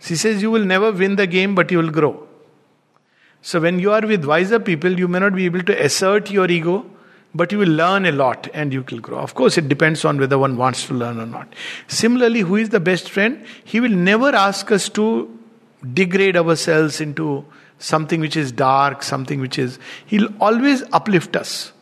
She 0.00 0.16
says, 0.16 0.42
You 0.42 0.50
will 0.50 0.64
never 0.64 0.92
win 0.92 1.16
the 1.16 1.26
game, 1.26 1.54
but 1.54 1.70
you 1.70 1.78
will 1.78 1.90
grow. 1.90 2.26
So 3.42 3.60
when 3.60 3.78
you 3.78 3.92
are 3.92 4.00
with 4.00 4.24
wiser 4.24 4.58
people, 4.58 4.98
you 4.98 5.08
may 5.08 5.20
not 5.20 5.34
be 5.34 5.44
able 5.44 5.62
to 5.62 5.84
assert 5.84 6.30
your 6.30 6.50
ego, 6.50 6.84
but 7.34 7.52
you 7.52 7.58
will 7.58 7.68
learn 7.68 8.06
a 8.06 8.12
lot 8.12 8.48
and 8.52 8.72
you 8.72 8.84
will 8.90 8.98
grow. 8.98 9.18
Of 9.18 9.34
course, 9.34 9.58
it 9.58 9.68
depends 9.68 10.04
on 10.04 10.18
whether 10.18 10.38
one 10.38 10.56
wants 10.56 10.86
to 10.86 10.94
learn 10.94 11.20
or 11.20 11.26
not. 11.26 11.52
Similarly, 11.86 12.40
who 12.40 12.56
is 12.56 12.70
the 12.70 12.80
best 12.80 13.10
friend? 13.10 13.44
He 13.64 13.80
will 13.80 13.90
never 13.90 14.34
ask 14.34 14.72
us 14.72 14.88
to 14.90 15.37
degrade 15.94 16.36
ourselves 16.36 17.00
into 17.00 17.44
something 17.78 18.20
which 18.20 18.36
is 18.36 18.52
dark, 18.52 19.02
something 19.02 19.40
which 19.40 19.58
is. 19.58 19.78
He'll 20.06 20.32
always 20.40 20.82
uplift 20.92 21.36
us. 21.36 21.72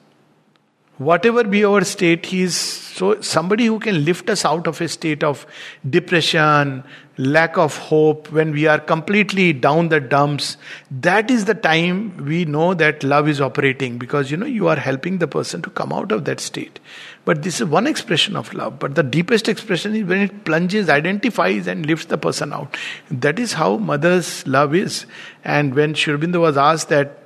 Whatever 0.99 1.45
be 1.45 1.63
our 1.63 1.85
state, 1.85 2.25
he 2.25 2.41
is 2.43 2.57
so 2.57 3.21
somebody 3.21 3.67
who 3.67 3.79
can 3.79 4.07
lift 4.07 4.31
us 4.31 4.47
out 4.47 4.67
of 4.67 4.81
a 4.81 4.89
state 4.89 5.23
of 5.23 5.47
depression, 5.89 6.83
lack 7.19 7.59
of 7.59 7.77
hope, 7.77 8.33
when 8.33 8.51
we 8.53 8.67
are 8.67 8.79
completely 8.79 9.53
down 9.53 9.91
the 9.91 10.01
dumps. 10.01 10.57
That 10.91 11.31
is 11.31 11.45
the 11.45 11.55
time 11.55 12.17
we 12.25 12.47
know 12.47 12.73
that 12.73 13.05
love 13.05 13.29
is 13.29 13.43
operating 13.43 13.99
because 13.99 14.31
you 14.31 14.39
know 14.39 14.47
you 14.47 14.69
are 14.69 14.77
helping 14.77 15.19
the 15.19 15.29
person 15.29 15.61
to 15.63 15.71
come 15.71 15.93
out 15.93 16.13
of 16.13 16.25
that 16.25 16.41
state. 16.41 16.81
But 17.27 17.43
this 17.43 17.61
is 17.61 17.67
one 17.67 17.89
expression 17.89 18.37
of 18.37 18.55
love. 18.55 18.79
But 18.79 18.95
the 18.95 19.03
deepest 19.03 19.49
expression 19.49 19.97
is 19.97 20.05
when 20.05 20.21
it 20.23 20.45
plunges, 20.45 20.89
identifies, 20.89 21.67
and 21.67 21.85
lifts 21.85 22.07
the 22.07 22.17
person 22.17 22.53
out. 22.53 22.77
That 23.11 23.41
is 23.41 23.53
how 23.53 23.79
mother's 23.79 24.47
love 24.47 24.77
is. 24.77 25.07
And 25.45 25.75
when 25.75 25.95
Sri 25.95 26.15
Aurobindo 26.15 26.41
was 26.41 26.57
asked 26.57 26.89
that, 26.91 27.25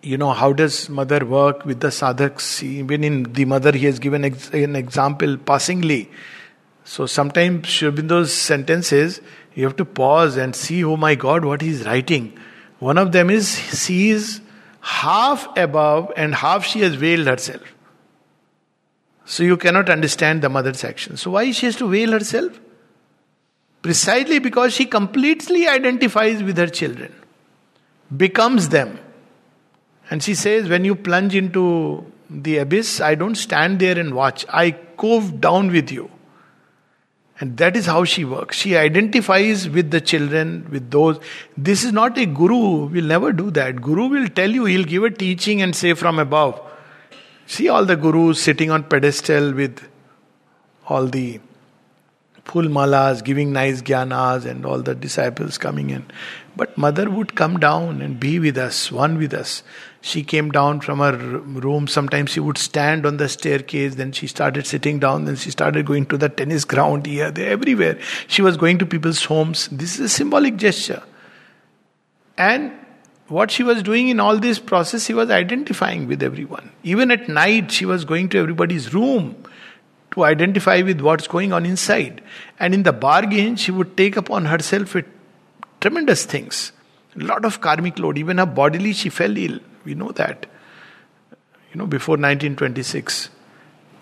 you 0.00 0.16
know, 0.16 0.30
how 0.30 0.54
does 0.54 0.88
mother 0.88 1.22
work 1.26 1.66
with 1.66 1.80
the 1.80 1.88
sadhaks? 1.88 2.62
Even 2.62 3.04
in 3.04 3.24
the 3.34 3.44
mother, 3.44 3.72
he 3.72 3.84
has 3.84 3.98
given 3.98 4.24
an 4.24 4.74
example 4.74 5.36
passingly. 5.36 6.10
So 6.84 7.04
sometimes 7.04 7.68
Sri 7.68 7.90
Aurobindo's 7.90 8.32
sentences, 8.32 9.20
you 9.54 9.64
have 9.64 9.76
to 9.76 9.84
pause 9.84 10.38
and 10.38 10.56
see, 10.56 10.82
oh 10.82 10.96
my 10.96 11.14
God, 11.14 11.44
what 11.44 11.60
he's 11.60 11.84
writing. 11.84 12.38
One 12.78 12.96
of 12.96 13.12
them 13.12 13.28
is, 13.28 13.58
she 13.78 14.08
is 14.08 14.40
half 14.80 15.46
above 15.58 16.10
and 16.16 16.34
half 16.34 16.64
she 16.64 16.80
has 16.80 16.94
veiled 16.94 17.26
herself. 17.26 17.60
So 19.28 19.42
you 19.42 19.58
cannot 19.58 19.90
understand 19.90 20.40
the 20.40 20.48
mother's 20.48 20.82
action. 20.82 21.18
So 21.18 21.32
why 21.32 21.50
she 21.50 21.66
has 21.66 21.76
to 21.76 21.86
veil 21.86 22.12
herself? 22.12 22.58
Precisely 23.82 24.38
because 24.38 24.72
she 24.72 24.86
completely 24.86 25.68
identifies 25.68 26.42
with 26.42 26.56
her 26.56 26.66
children, 26.66 27.14
becomes 28.16 28.70
them. 28.70 28.98
And 30.08 30.22
she 30.22 30.34
says, 30.34 30.70
when 30.70 30.86
you 30.86 30.94
plunge 30.94 31.34
into 31.34 32.10
the 32.30 32.56
abyss, 32.56 33.02
I 33.02 33.16
don't 33.16 33.34
stand 33.34 33.80
there 33.80 33.98
and 33.98 34.14
watch. 34.14 34.46
I 34.48 34.70
cove 34.96 35.42
down 35.42 35.72
with 35.72 35.92
you. 35.92 36.10
And 37.38 37.58
that 37.58 37.76
is 37.76 37.84
how 37.84 38.04
she 38.04 38.24
works. 38.24 38.56
She 38.56 38.78
identifies 38.78 39.68
with 39.68 39.90
the 39.90 40.00
children, 40.00 40.66
with 40.70 40.90
those. 40.90 41.20
This 41.54 41.84
is 41.84 41.92
not 41.92 42.16
a 42.16 42.24
guru, 42.24 42.86
will 42.86 43.04
never 43.04 43.34
do 43.34 43.50
that. 43.50 43.82
Guru 43.82 44.08
will 44.08 44.28
tell 44.28 44.50
you, 44.50 44.64
he'll 44.64 44.84
give 44.84 45.04
a 45.04 45.10
teaching 45.10 45.60
and 45.60 45.76
say 45.76 45.92
from 45.92 46.18
above. 46.18 46.58
See 47.48 47.70
all 47.70 47.86
the 47.86 47.96
gurus 47.96 48.42
sitting 48.42 48.70
on 48.70 48.84
pedestal 48.84 49.54
with 49.54 49.88
all 50.86 51.06
the 51.06 51.40
full 52.44 52.64
malas, 52.64 53.24
giving 53.24 53.54
nice 53.54 53.80
gyanas, 53.80 54.44
and 54.44 54.66
all 54.66 54.82
the 54.82 54.94
disciples 54.94 55.56
coming 55.56 55.88
in. 55.88 56.04
But 56.56 56.76
mother 56.76 57.08
would 57.08 57.34
come 57.34 57.58
down 57.58 58.02
and 58.02 58.20
be 58.20 58.38
with 58.38 58.58
us, 58.58 58.92
one 58.92 59.16
with 59.16 59.32
us. 59.32 59.62
She 60.02 60.22
came 60.22 60.50
down 60.50 60.80
from 60.80 60.98
her 60.98 61.16
room. 61.16 61.88
Sometimes 61.88 62.30
she 62.30 62.40
would 62.40 62.58
stand 62.58 63.06
on 63.06 63.16
the 63.16 63.30
staircase. 63.30 63.94
Then 63.94 64.12
she 64.12 64.26
started 64.26 64.66
sitting 64.66 64.98
down. 64.98 65.24
Then 65.24 65.36
she 65.36 65.50
started 65.50 65.86
going 65.86 66.04
to 66.06 66.18
the 66.18 66.28
tennis 66.28 66.66
ground 66.66 67.06
here, 67.06 67.30
there, 67.30 67.50
everywhere. 67.50 67.98
She 68.26 68.42
was 68.42 68.58
going 68.58 68.78
to 68.78 68.86
people's 68.86 69.24
homes. 69.24 69.68
This 69.72 69.94
is 69.94 70.00
a 70.00 70.08
symbolic 70.10 70.56
gesture. 70.56 71.02
And 72.36 72.72
what 73.28 73.50
she 73.50 73.62
was 73.62 73.82
doing 73.82 74.08
in 74.08 74.20
all 74.20 74.38
this 74.38 74.58
process, 74.58 75.04
she 75.04 75.14
was 75.14 75.30
identifying 75.30 76.06
with 76.06 76.22
everyone. 76.22 76.70
Even 76.82 77.10
at 77.10 77.28
night, 77.28 77.70
she 77.70 77.84
was 77.84 78.04
going 78.04 78.28
to 78.30 78.38
everybody's 78.38 78.94
room 78.94 79.36
to 80.12 80.24
identify 80.24 80.80
with 80.82 81.00
what's 81.00 81.26
going 81.26 81.52
on 81.52 81.66
inside. 81.66 82.22
And 82.58 82.72
in 82.72 82.82
the 82.84 82.92
bargain, 82.92 83.56
she 83.56 83.70
would 83.70 83.96
take 83.96 84.16
upon 84.16 84.46
herself 84.46 84.96
tremendous 85.80 86.24
things. 86.24 86.72
A 87.16 87.24
lot 87.24 87.44
of 87.44 87.60
karmic 87.60 87.98
load. 87.98 88.16
Even 88.16 88.38
her 88.38 88.46
bodily, 88.46 88.92
she 88.92 89.10
fell 89.10 89.36
ill. 89.36 89.58
We 89.84 89.94
know 89.94 90.12
that. 90.12 90.46
You 91.72 91.78
know, 91.78 91.86
before 91.86 92.14
1926. 92.14 93.30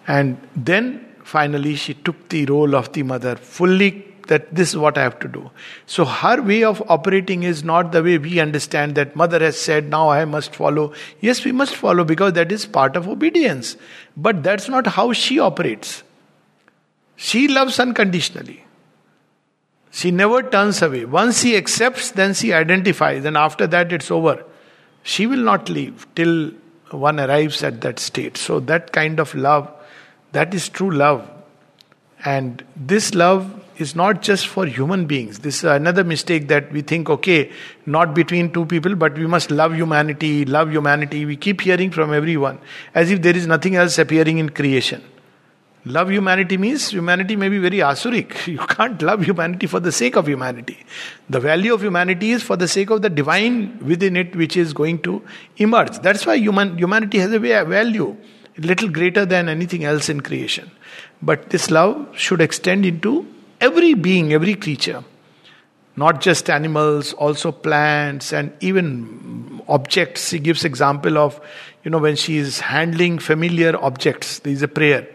And 0.06 0.38
then 0.54 1.04
finally, 1.25 1.75
she 1.75 1.95
took 1.95 2.28
the 2.28 2.47
role 2.47 2.76
of 2.76 2.92
the 2.92 3.02
mother 3.02 3.35
fully 3.37 3.90
that 4.28 4.54
this 4.54 4.71
is 4.71 4.76
what 4.76 4.99
I 4.99 5.02
have 5.02 5.18
to 5.21 5.28
do. 5.28 5.50
So 5.87 6.04
her 6.04 6.40
way 6.42 6.64
of 6.64 6.83
operating 6.88 7.42
is 7.42 7.64
not 7.64 7.92
the 7.92 8.02
way 8.02 8.18
we 8.18 8.40
understand 8.40 8.95
that 8.95 9.16
mother 9.16 9.38
has 9.40 9.59
said, 9.59 9.88
now 9.88 10.11
I 10.11 10.25
must 10.25 10.54
follow. 10.54 10.92
Yes, 11.21 11.45
we 11.45 11.52
must 11.52 11.75
follow 11.75 12.04
because 12.04 12.35
that 12.35 12.52
is 12.52 12.66
part 12.66 12.97
of 12.97 13.09
obedience. 13.09 13.76
But 14.16 14.42
that's 14.42 14.68
not 14.68 14.87
how 14.87 15.12
she 15.12 15.38
operates. 15.38 16.02
She 17.16 17.49
loves 17.49 17.78
unconditionally. 17.80 18.64
She 19.90 20.11
never 20.11 20.42
turns 20.42 20.83
away. 20.83 21.06
Once 21.06 21.40
she 21.40 21.56
accepts, 21.56 22.11
then 22.11 22.35
she 22.35 22.52
identifies, 22.52 23.25
and 23.25 23.37
after 23.37 23.66
that 23.66 23.92
it's 23.92 24.11
over. 24.11 24.45
She 25.02 25.26
will 25.26 25.42
not 25.42 25.71
leave 25.71 26.06
till 26.14 26.50
one 26.90 27.18
arrives 27.18 27.62
at 27.62 27.80
that 27.80 27.99
state. 27.99 28.37
So, 28.37 28.61
that 28.61 28.92
kind 28.92 29.18
of 29.18 29.35
love, 29.35 29.73
that 30.33 30.52
is 30.52 30.68
true 30.68 30.90
love. 30.90 31.26
And 32.26 32.64
this 32.75 33.14
love 33.14 33.42
is 33.78 33.95
not 33.95 34.21
just 34.21 34.49
for 34.49 34.66
human 34.66 35.06
beings. 35.06 35.38
This 35.38 35.59
is 35.59 35.64
another 35.64 36.02
mistake 36.02 36.49
that 36.49 36.73
we 36.73 36.83
think, 36.83 37.09
okay, 37.09 37.52
not 37.87 38.14
between 38.14 38.52
two 38.52 38.66
people, 38.66 38.97
but 38.97 39.16
we 39.16 39.28
must 39.28 39.52
love 39.52 39.75
humanity, 39.75 40.45
love 40.45 40.73
humanity. 40.73 41.25
We 41.25 41.37
keep 41.37 41.61
hearing 41.61 41.92
from 41.92 42.12
everyone 42.12 42.59
as 42.95 43.12
if 43.12 43.23
there 43.23 43.37
is 43.37 43.47
nothing 43.47 43.76
else 43.76 43.99
appearing 43.99 44.38
in 44.38 44.49
creation. 44.50 45.04
Love 45.85 46.11
humanity 46.11 46.56
means 46.56 46.88
humanity 46.88 47.37
may 47.37 47.49
be 47.49 47.59
very 47.59 47.78
asuric. 47.78 48.35
You 48.54 48.59
can't 48.59 49.00
love 49.02 49.23
humanity 49.23 49.68
for 49.68 49.78
the 49.78 49.92
sake 49.92 50.16
of 50.16 50.26
humanity. 50.26 50.78
The 51.30 51.38
value 51.38 51.73
of 51.75 51.80
humanity 51.80 52.33
is 52.33 52.42
for 52.42 52.56
the 52.56 52.66
sake 52.66 52.90
of 52.90 53.02
the 53.02 53.09
divine 53.09 53.78
within 53.87 54.16
it, 54.16 54.35
which 54.35 54.56
is 54.56 54.73
going 54.73 54.99
to 55.02 55.23
emerge. 55.59 56.00
That's 56.00 56.26
why 56.26 56.35
human, 56.35 56.76
humanity 56.76 57.18
has 57.18 57.33
a 57.33 57.38
value, 57.38 58.16
little 58.59 58.89
greater 58.89 59.27
than 59.27 59.49
anything 59.49 59.85
else 59.85 60.09
in 60.09 60.21
creation. 60.21 60.71
But 61.23 61.51
this 61.51 61.71
love 61.71 62.09
should 62.17 62.41
extend 62.41 62.87
into 62.87 63.27
every 63.61 63.95
being, 63.95 64.33
every 64.33 64.55
creature. 64.55 65.05
Not 65.97 66.21
just 66.21 66.51
animals, 66.51 67.13
also 67.15 67.53
plants 67.53 68.33
and 68.33 68.53
even 68.61 69.63
objects. 69.69 70.29
She 70.29 70.39
gives 70.39 70.65
example 70.65 71.17
of, 71.17 71.41
you 71.85 71.91
know, 71.91 71.99
when 71.99 72.17
she 72.17 72.37
is 72.37 72.61
handling 72.61 73.19
familiar 73.19 73.77
objects, 73.83 74.41
there 74.41 74.53
is 74.53 74.63
a 74.63 74.69
prayer. 74.69 75.09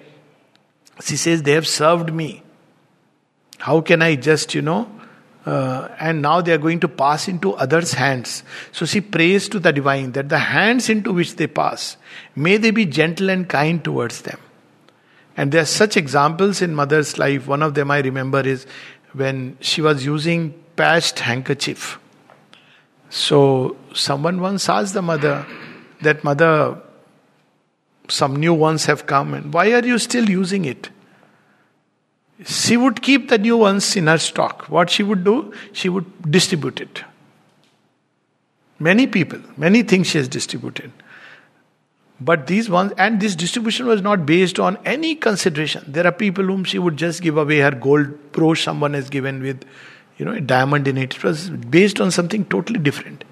She 1.04 1.18
says, 1.18 1.44
They 1.44 1.52
have 1.54 1.68
served 1.68 2.14
me. 2.14 2.44
How 3.60 3.82
can 3.82 4.02
I 4.02 4.16
just, 4.16 4.56
you 4.56 4.64
know, 4.64 4.90
uh, 5.46 5.88
and 6.00 6.22
now 6.22 6.42
they 6.42 6.54
are 6.54 6.58
going 6.58 6.80
to 6.80 6.88
pass 6.88 7.28
into 7.28 7.54
others' 7.54 7.94
hands. 7.94 8.44
So 8.72 8.86
she 8.86 9.02
prays 9.02 9.50
to 9.50 9.60
the 9.60 9.74
divine 9.74 10.12
that 10.12 10.30
the 10.30 10.38
hands 10.38 10.90
into 10.90 11.12
which 11.14 11.36
they 11.36 11.48
pass, 11.48 11.98
may 12.36 12.58
they 12.58 12.72
be 12.72 12.86
gentle 12.86 13.30
and 13.30 13.48
kind 13.50 13.84
towards 13.84 14.22
them. 14.22 14.40
And 15.36 15.52
there 15.52 15.62
are 15.62 15.66
such 15.66 15.98
examples 15.98 16.62
in 16.62 16.76
mother's 16.76 17.18
life. 17.18 17.48
One 17.48 17.64
of 17.64 17.74
them 17.74 17.90
I 17.90 18.00
remember 18.00 18.42
is 18.42 18.68
when 19.14 19.58
she 19.62 19.82
was 19.82 20.06
using 20.06 20.54
patched 20.76 21.20
handkerchief. 21.20 22.00
So 23.10 23.78
someone 23.94 24.42
once 24.42 24.70
asked 24.70 24.94
the 24.94 25.02
mother, 25.02 25.46
that 26.02 26.24
mother, 26.24 26.80
some 28.08 28.36
new 28.36 28.54
ones 28.54 28.86
have 28.86 29.06
come, 29.06 29.34
and 29.34 29.54
why 29.54 29.72
are 29.74 29.86
you 29.86 29.98
still 29.98 30.30
using 30.30 30.66
it? 30.66 30.90
She 32.46 32.76
would 32.78 33.02
keep 33.02 33.30
the 33.30 33.38
new 33.38 33.58
ones 33.58 33.96
in 33.96 34.08
her 34.08 34.18
stock. 34.18 34.70
What 34.70 34.90
she 34.90 35.04
would 35.04 35.24
do? 35.24 35.54
She 35.74 35.90
would 35.90 36.32
distribute 36.32 36.82
it. 36.82 37.04
Many 38.80 39.06
people, 39.06 39.40
many 39.58 39.84
things 39.84 40.08
she 40.08 40.18
has 40.18 40.28
distributed. 40.28 40.92
But 42.20 42.48
these 42.48 42.70
ones, 42.70 42.94
and 42.98 43.20
this 43.20 43.36
distribution 43.36 43.88
was 43.88 44.02
not 44.02 44.26
based 44.26 44.60
on 44.60 44.78
any 44.86 45.16
consideration. 45.16 45.84
There 45.88 46.06
are 46.06 46.12
people 46.12 46.44
whom 46.46 46.64
she 46.64 46.80
would 46.80 46.98
just 46.98 47.22
give 47.22 47.38
away 47.38 47.60
her 47.60 47.72
gold 47.72 48.32
brooch 48.32 48.64
someone 48.64 48.94
has 48.94 49.10
given 49.10 49.42
with, 49.42 49.66
you 50.18 50.26
know, 50.26 50.34
a 50.34 50.42
diamond 50.42 50.88
in 50.88 50.98
it. 50.98 51.16
It 51.16 51.24
was 51.24 51.50
based 51.50 52.00
on 52.00 52.12
something 52.12 52.46
totally 52.46 52.80
different. 52.80 53.24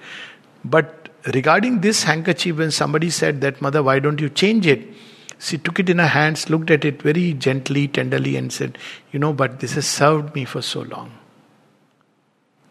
But 0.65 1.09
regarding 1.33 1.81
this 1.81 2.03
handkerchief, 2.03 2.57
when 2.57 2.71
somebody 2.71 3.09
said 3.11 3.41
that, 3.41 3.61
Mother, 3.61 3.83
why 3.83 3.99
don't 3.99 4.19
you 4.19 4.29
change 4.29 4.65
it? 4.65 4.87
She 5.39 5.57
took 5.57 5.79
it 5.79 5.89
in 5.89 5.99
her 5.99 6.07
hands, 6.07 6.49
looked 6.49 6.69
at 6.69 6.83
it 6.83 7.01
very 7.01 7.33
gently, 7.33 7.87
tenderly, 7.87 8.35
and 8.35 8.51
said, 8.51 8.77
You 9.11 9.19
know, 9.19 9.31
but 9.31 9.61
this 9.61 9.73
has 9.73 9.87
served 9.87 10.35
me 10.35 10.43
for 10.43 10.61
so 10.61 10.81
long. 10.81 11.17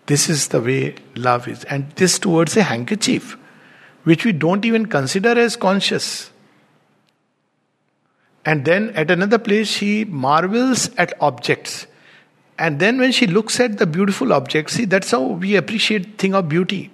This 0.06 0.28
is 0.28 0.48
the 0.48 0.60
way 0.60 0.94
love 1.16 1.48
is. 1.48 1.64
And 1.64 1.90
this 1.92 2.18
towards 2.18 2.56
a 2.56 2.62
handkerchief 2.62 3.36
which 4.04 4.24
we 4.24 4.32
don't 4.32 4.64
even 4.64 4.86
consider 4.86 5.38
as 5.38 5.56
conscious. 5.56 6.30
And 8.44 8.64
then 8.64 8.90
at 8.90 9.10
another 9.10 9.38
place, 9.38 9.68
she 9.68 10.04
marvels 10.04 10.88
at 10.96 11.12
objects. 11.20 11.86
And 12.58 12.80
then 12.80 12.98
when 12.98 13.12
she 13.12 13.26
looks 13.26 13.60
at 13.60 13.78
the 13.78 13.86
beautiful 13.86 14.32
objects, 14.32 14.74
see, 14.74 14.84
that's 14.84 15.10
how 15.10 15.22
we 15.22 15.56
appreciate 15.56 16.18
thing 16.18 16.34
of 16.34 16.48
beauty. 16.48 16.90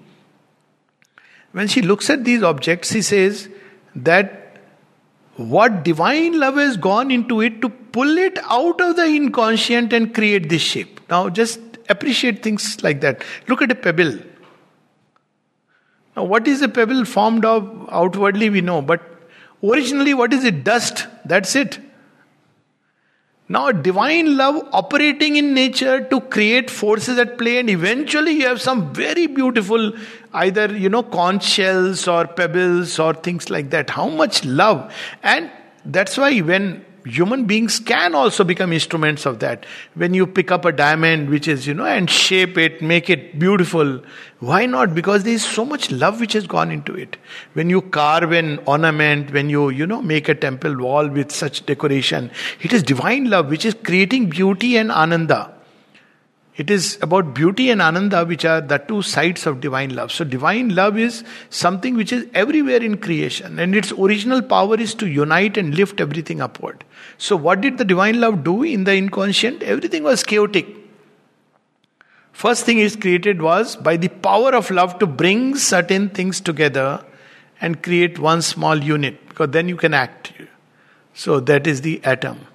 When 1.53 1.69
she 1.69 1.83
looks 1.83 2.11
at 2.11 2.25
these 2.25 2.43
objects, 2.43 2.91
she 2.91 3.03
says 3.03 3.49
that 3.95 4.44
what 5.37 5.83
divine 5.85 6.39
love 6.39 6.57
has 6.57 6.77
gone 6.77 7.11
into 7.11 7.41
it 7.41 7.61
to 7.61 7.69
pull 7.69 8.19
it 8.19 8.39
out 8.49 8.81
of 8.81 8.97
the 8.97 9.05
inconscient 9.05 9.93
and 9.93 10.15
create 10.15 10.49
this 10.49 10.63
shape. 10.63 11.01
Now, 11.11 11.29
just 11.29 11.61
appreciate 11.89 12.43
things 12.43 12.83
like 12.83 13.01
that. 13.01 13.25
Look 13.49 13.63
at 13.63 13.71
a 13.71 13.75
pebble. 13.75 14.19
Now, 16.17 16.25
what 16.25 16.47
is 16.47 16.63
a 16.63 16.69
pebble 16.69 17.05
formed 17.05 17.45
of? 17.45 17.89
Outwardly, 17.91 18.51
we 18.51 18.61
know, 18.61 18.81
but 18.81 19.03
originally, 19.63 20.15
what 20.15 20.33
is 20.33 20.45
it? 20.45 20.63
Dust. 20.63 21.07
That's 21.25 21.57
it. 21.57 21.81
Now, 23.47 23.73
divine 23.73 24.39
love 24.39 24.67
operating 24.73 25.37
in 25.37 25.53
nature 25.53 26.03
to 26.09 26.21
create 26.23 26.71
forces 26.71 27.19
at 27.19 27.37
play, 27.37 27.59
and 27.59 27.69
eventually, 27.69 28.33
you 28.33 28.47
have 28.47 28.61
some 28.61 28.95
very 28.95 29.27
beautiful, 29.27 29.93
either, 30.33 30.75
you 30.75 30.89
know, 30.89 31.03
conch 31.03 31.45
shells 31.45 32.09
or 32.09 32.27
pebbles 32.27 32.99
or 32.99 33.13
things 33.13 33.51
like 33.51 33.69
that. 33.71 33.91
How 33.91 34.09
much 34.09 34.47
love! 34.47 34.91
And 35.23 35.51
that's 35.85 36.17
why 36.17 36.39
when 36.39 36.87
human 37.05 37.45
beings 37.45 37.79
can 37.79 38.15
also 38.15 38.45
become 38.45 38.73
instruments 38.73 39.27
of 39.27 39.39
that. 39.41 39.67
When 39.95 40.15
you 40.15 40.27
pick 40.27 40.51
up 40.51 40.65
a 40.65 40.73
diamond 40.73 41.31
which 41.31 41.49
is 41.49 41.67
you 41.67 41.75
know 41.75 41.85
and 41.85 42.09
shape 42.09 42.57
it 42.59 42.83
make 42.83 43.11
it 43.11 43.39
beautiful 43.39 44.01
why 44.41 44.67
not? 44.67 44.95
Because 44.95 45.23
there 45.25 45.33
is 45.33 45.45
so 45.45 45.65
much 45.65 45.91
love 45.91 46.21
which 46.21 46.35
has 46.35 46.47
gone 46.47 46.71
into 46.71 46.95
it. 46.95 47.17
When 47.55 47.71
you 47.71 47.81
carve 47.81 48.33
an 48.33 48.59
ornament 48.67 49.33
when 49.33 49.49
you 49.49 49.71
you 49.71 49.87
know 49.87 50.03
make 50.03 50.29
a 50.29 50.35
temple 50.35 50.77
wall 50.77 51.09
with 51.09 51.33
such 51.33 51.65
decoration 51.67 52.31
it 52.61 52.73
is 52.73 52.83
divine 52.83 53.31
love 53.31 53.49
which 53.49 53.65
is 53.65 53.75
creating 53.75 54.29
beauty 54.29 54.77
and 54.77 54.91
ananda 54.91 55.54
it 56.57 56.71
is 56.71 56.99
about 57.03 57.35
beauty 57.35 57.71
and 57.71 57.83
ananda, 57.83 58.25
which 58.25 58.45
are 58.45 58.61
the 58.61 58.79
two 58.79 59.03
sides 59.03 59.45
of 59.45 59.61
divine 59.61 59.95
love. 59.95 60.13
So, 60.13 60.25
divine 60.25 60.73
love 60.75 60.97
is 60.97 61.25
something 61.51 61.97
which 61.97 62.13
is 62.13 62.27
everywhere 62.33 62.81
in 62.81 62.99
creation, 62.99 63.59
and 63.59 63.75
its 63.75 63.91
original 63.91 64.41
power 64.41 64.77
is 64.77 64.95
to 64.97 65.09
unite 65.09 65.57
and 65.57 65.75
lift 65.75 66.01
everything 66.01 66.41
upward. 66.41 66.85
So, 67.19 67.35
what 67.35 67.61
did 67.61 67.79
the 67.79 67.85
divine 67.85 68.21
love 68.21 68.45
do 68.45 68.63
in 68.63 68.85
the 68.85 68.95
inconscient? 68.95 69.65
Everything 69.65 70.05
was 70.05 70.23
chaotic. 70.23 70.69
First 72.33 72.65
thing 72.65 72.79
is 72.79 72.95
created 72.95 73.43
was 73.43 73.75
by 73.75 73.97
the 73.97 74.09
power 74.09 74.55
of 74.55 74.71
love 74.71 74.99
to 75.01 75.07
bring 75.07 75.57
certain 75.57 76.09
things 76.09 76.41
together 76.41 77.05
and 77.61 77.83
create 77.83 78.19
one 78.19 78.43
small 78.43 78.77
unit, 78.77 79.29
because 79.29 79.51
then 79.51 79.69
you 79.69 79.77
can 79.77 79.93
act. 79.93 80.33
So, 81.15 81.41
that 81.41 81.67
is 81.67 81.81
the 81.81 82.01
atom. 82.05 82.47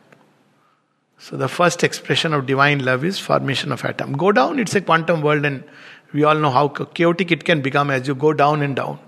So 1.22 1.36
the 1.36 1.50
first 1.50 1.84
expression 1.84 2.34
of 2.34 2.46
divine 2.46 2.84
love 2.84 3.04
is 3.04 3.20
formation 3.20 3.74
of 3.74 3.84
atom. 3.84 4.14
Go 4.14 4.32
down, 4.32 4.58
it's 4.58 4.74
a 4.74 4.82
quantum 4.82 5.22
world, 5.22 5.44
and 5.44 5.66
we 6.14 6.24
all 6.24 6.36
know 6.36 6.50
how 6.50 6.70
chaotic 6.70 7.30
it 7.32 7.44
can 7.44 7.62
become 7.62 7.92
as 7.92 8.08
you 8.08 8.16
go 8.16 8.32
down 8.32 8.62
and 8.62 8.76
down. 8.76 9.00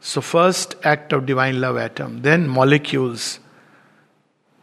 So 0.00 0.22
first 0.22 0.74
act 0.84 1.12
of 1.12 1.26
divine 1.26 1.60
love 1.60 1.76
atom, 1.76 2.22
then 2.22 2.48
molecules. 2.48 3.40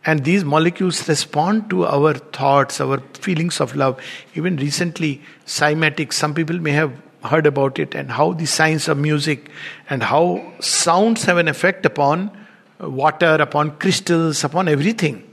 And 0.03 0.25
these 0.25 0.43
molecules 0.43 1.07
respond 1.07 1.69
to 1.69 1.85
our 1.85 2.15
thoughts, 2.15 2.81
our 2.81 2.99
feelings 3.13 3.62
of 3.62 3.75
love. 3.75 4.01
Even 4.33 4.57
recently, 4.57 5.21
cymatics, 5.45 6.13
some 6.13 6.33
people 6.33 6.57
may 6.57 6.71
have 6.71 6.91
heard 7.23 7.45
about 7.45 7.77
it, 7.77 7.93
and 7.93 8.09
how 8.09 8.33
the 8.33 8.47
science 8.47 8.88
of 8.88 8.97
music 8.97 9.51
and 9.88 10.01
how 10.01 10.51
sounds 10.59 11.25
have 11.25 11.38
an 11.38 11.47
effect 11.47 11.85
upon 11.85 12.31
water, 12.79 13.38
upon 13.39 13.77
crystals, 13.77 14.43
upon 14.43 14.67
everything. 14.67 15.28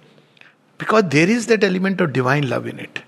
Because 0.79 1.05
there 1.09 1.29
is 1.29 1.47
that 1.47 1.65
element 1.65 2.01
of 2.01 2.13
divine 2.13 2.49
love 2.49 2.67
in 2.67 2.79
it. 2.79 3.03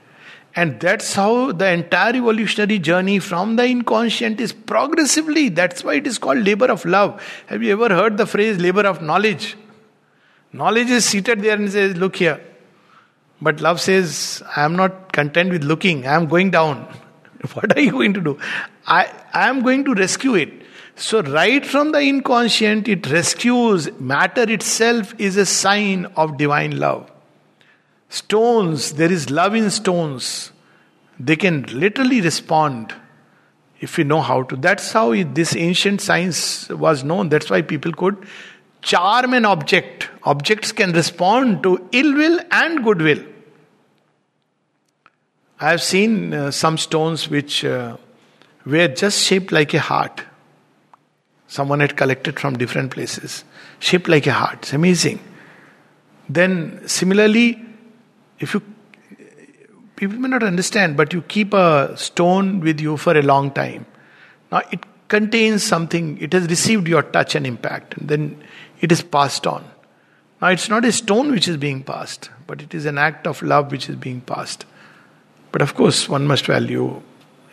And 0.57 0.81
that's 0.81 1.15
how 1.15 1.53
the 1.53 1.71
entire 1.71 2.17
evolutionary 2.17 2.79
journey 2.79 3.19
from 3.19 3.57
the 3.57 3.65
inconscient 3.65 4.41
is 4.41 4.53
progressively. 4.53 5.51
That's 5.51 5.85
why 5.85 5.95
it 5.95 6.07
is 6.07 6.19
called 6.19 6.39
labor 6.39 6.67
of 6.67 6.85
love. 6.85 7.23
Have 7.47 7.63
you 7.63 7.73
ever 7.73 7.95
heard 7.95 8.17
the 8.17 8.27
phrase 8.27 8.59
labor 8.59 8.87
of 8.87 9.01
knowledge? 9.03 9.57
Knowledge 10.53 10.91
is 10.91 11.05
seated 11.05 11.43
there 11.43 11.55
and 11.57 11.71
says, 11.71 11.97
Look 11.97 12.17
here. 12.17 12.41
But 13.41 13.61
love 13.61 13.81
says, 13.81 14.43
I 14.57 14.65
am 14.65 14.75
not 14.75 15.13
content 15.13 15.51
with 15.51 15.63
looking, 15.63 16.07
I 16.07 16.15
am 16.15 16.27
going 16.27 16.51
down. 16.51 16.89
What 17.53 17.77
are 17.77 17.81
you 17.81 17.93
going 17.93 18.15
to 18.15 18.21
do? 18.21 18.39
I, 18.85 19.13
I 19.33 19.49
am 19.49 19.63
going 19.63 19.85
to 19.85 19.95
rescue 19.95 20.35
it. 20.35 20.53
So, 20.97 21.23
right 21.23 21.65
from 21.65 21.93
the 21.93 22.01
inconscient, 22.01 22.89
it 22.89 23.09
rescues. 23.09 23.89
Matter 24.01 24.51
itself 24.51 25.15
is 25.19 25.37
a 25.37 25.47
sign 25.47 26.07
of 26.17 26.37
divine 26.37 26.77
love. 26.81 27.09
Stones, 28.09 28.93
there 28.93 29.13
is 29.13 29.31
love 29.31 29.55
in 29.55 29.71
stones. 29.71 30.53
They 31.21 31.37
can 31.37 31.63
literally 31.65 32.21
respond 32.21 32.95
if 33.81 33.97
we 33.97 34.05
know 34.05 34.21
how 34.21 34.43
to. 34.45 34.57
That's 34.57 34.93
how 34.93 35.13
this 35.23 35.55
ancient 35.55 36.01
science 36.01 36.69
was 36.69 37.05
known. 37.05 37.29
That's 37.29 37.51
why 37.51 37.63
people 37.63 37.93
could 37.93 38.17
charm 38.83 39.35
an 39.35 39.45
object. 39.45 40.09
Objects 40.23 40.73
can 40.73 40.93
respond 40.93 41.63
to 41.65 41.87
ill 41.93 42.15
will 42.15 42.41
and 42.51 42.83
goodwill. 42.83 43.23
I 45.61 45.71
have 45.71 45.83
seen 45.83 46.33
uh, 46.33 46.51
some 46.51 46.79
stones 46.79 47.29
which 47.29 47.65
uh, 47.65 47.97
were 48.65 48.89
just 48.89 49.25
shaped 49.25 49.53
like 49.53 49.75
a 49.75 49.81
heart. 49.81 50.23
Someone 51.49 51.81
had 51.81 51.97
collected 51.97 52.39
from 52.39 52.57
different 52.57 52.93
places, 52.93 53.45
shaped 53.81 54.09
like 54.09 54.27
a 54.27 54.33
heart. 54.33 54.59
It's 54.59 54.73
amazing. 54.73 55.19
Then, 56.29 56.87
similarly, 56.87 57.65
if 58.39 58.55
you 58.55 58.63
people 59.97 60.17
may 60.17 60.29
not 60.29 60.43
understand, 60.43 60.97
but 60.97 61.13
you 61.13 61.23
keep 61.23 61.53
a 61.53 61.97
stone 61.97 62.61
with 62.61 62.81
you 62.81 62.97
for 62.97 63.17
a 63.17 63.23
long 63.23 63.51
time. 63.51 63.85
Now 64.53 64.63
it 64.71 64.85
contains 65.09 65.65
something, 65.65 66.19
it 66.21 66.33
has 66.33 66.47
received 66.47 66.87
your 66.87 67.03
touch 67.03 67.35
and 67.35 67.47
impact, 67.47 67.97
and 67.97 68.09
then 68.09 68.45
it 68.81 68.93
is 68.93 69.03
passed 69.03 69.47
on. 69.47 69.65
Now 70.41 70.49
it's 70.49 70.69
not 70.69 70.85
a 70.85 70.93
stone 70.93 71.33
which 71.33 71.49
is 71.49 71.57
being 71.57 71.83
passed, 71.83 72.31
but 72.47 72.63
it 72.63 72.75
is 72.75 72.87
an 72.87 72.97
act 72.97 73.27
of 73.27 73.43
love 73.43 73.73
which 73.73 73.89
is 73.89 73.97
being 73.97 74.21
passed. 74.21 74.65
But 75.51 75.63
of 75.63 75.75
course, 75.75 76.09
one 76.09 76.27
must 76.27 76.47
value 76.47 77.03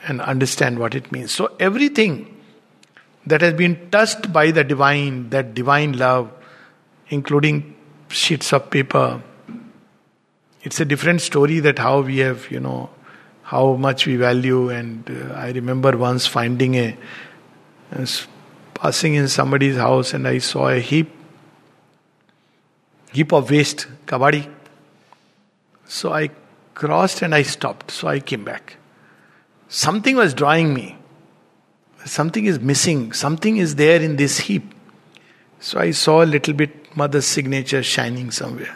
and 0.08 0.22
understand 0.22 0.78
what 0.78 0.94
it 0.94 1.12
means. 1.12 1.32
So 1.32 1.56
everything 1.60 2.32
that 3.26 3.42
has 3.42 3.56
been 3.56 3.90
touched 3.90 4.32
by 4.32 4.52
the 4.52 4.64
divine, 4.64 5.32
that 5.32 5.56
divine 5.56 5.98
love, 5.98 6.32
including 7.10 7.76
sheets 8.10 8.54
of 8.54 8.70
paper, 8.70 9.24
it's 10.66 10.80
a 10.80 10.86
different 10.86 11.22
story 11.22 11.60
that 11.60 11.78
how 11.78 12.02
we 12.02 12.18
have, 12.18 12.50
you 12.50 12.60
know, 12.60 12.90
how 13.44 13.76
much 13.76 14.08
we 14.08 14.16
value. 14.16 14.70
And 14.70 15.08
uh, 15.10 15.36
I 15.36 15.52
remember 15.52 15.96
once 15.96 16.26
finding 16.26 16.74
a, 16.76 16.98
passing 18.74 19.14
in 19.14 19.28
somebody's 19.28 19.78
house 19.78 20.16
and 20.16 20.28
I 20.28 20.40
saw 20.40 20.70
a 20.70 20.80
heap, 20.80 21.12
heap 23.14 23.32
of 23.32 23.52
waste, 23.52 23.86
kabadi. 24.08 24.52
So 25.86 26.12
I 26.12 26.32
crossed 26.74 27.22
and 27.22 27.36
I 27.36 27.44
stopped. 27.44 27.92
So 27.92 28.08
I 28.08 28.20
came 28.20 28.44
back. 28.44 28.78
Something 29.68 30.16
was 30.16 30.34
drawing 30.34 30.74
me. 30.74 30.98
Something 32.06 32.46
is 32.46 32.60
missing. 32.60 33.14
Something 33.14 33.58
is 33.58 33.76
there 33.76 34.02
in 34.02 34.16
this 34.16 34.40
heap. 34.40 34.74
So 35.60 35.80
I 35.80 35.92
saw 35.92 36.24
a 36.24 36.26
little 36.26 36.56
bit 36.56 36.98
mother's 36.98 37.26
signature 37.28 37.84
shining 37.84 38.32
somewhere. 38.32 38.76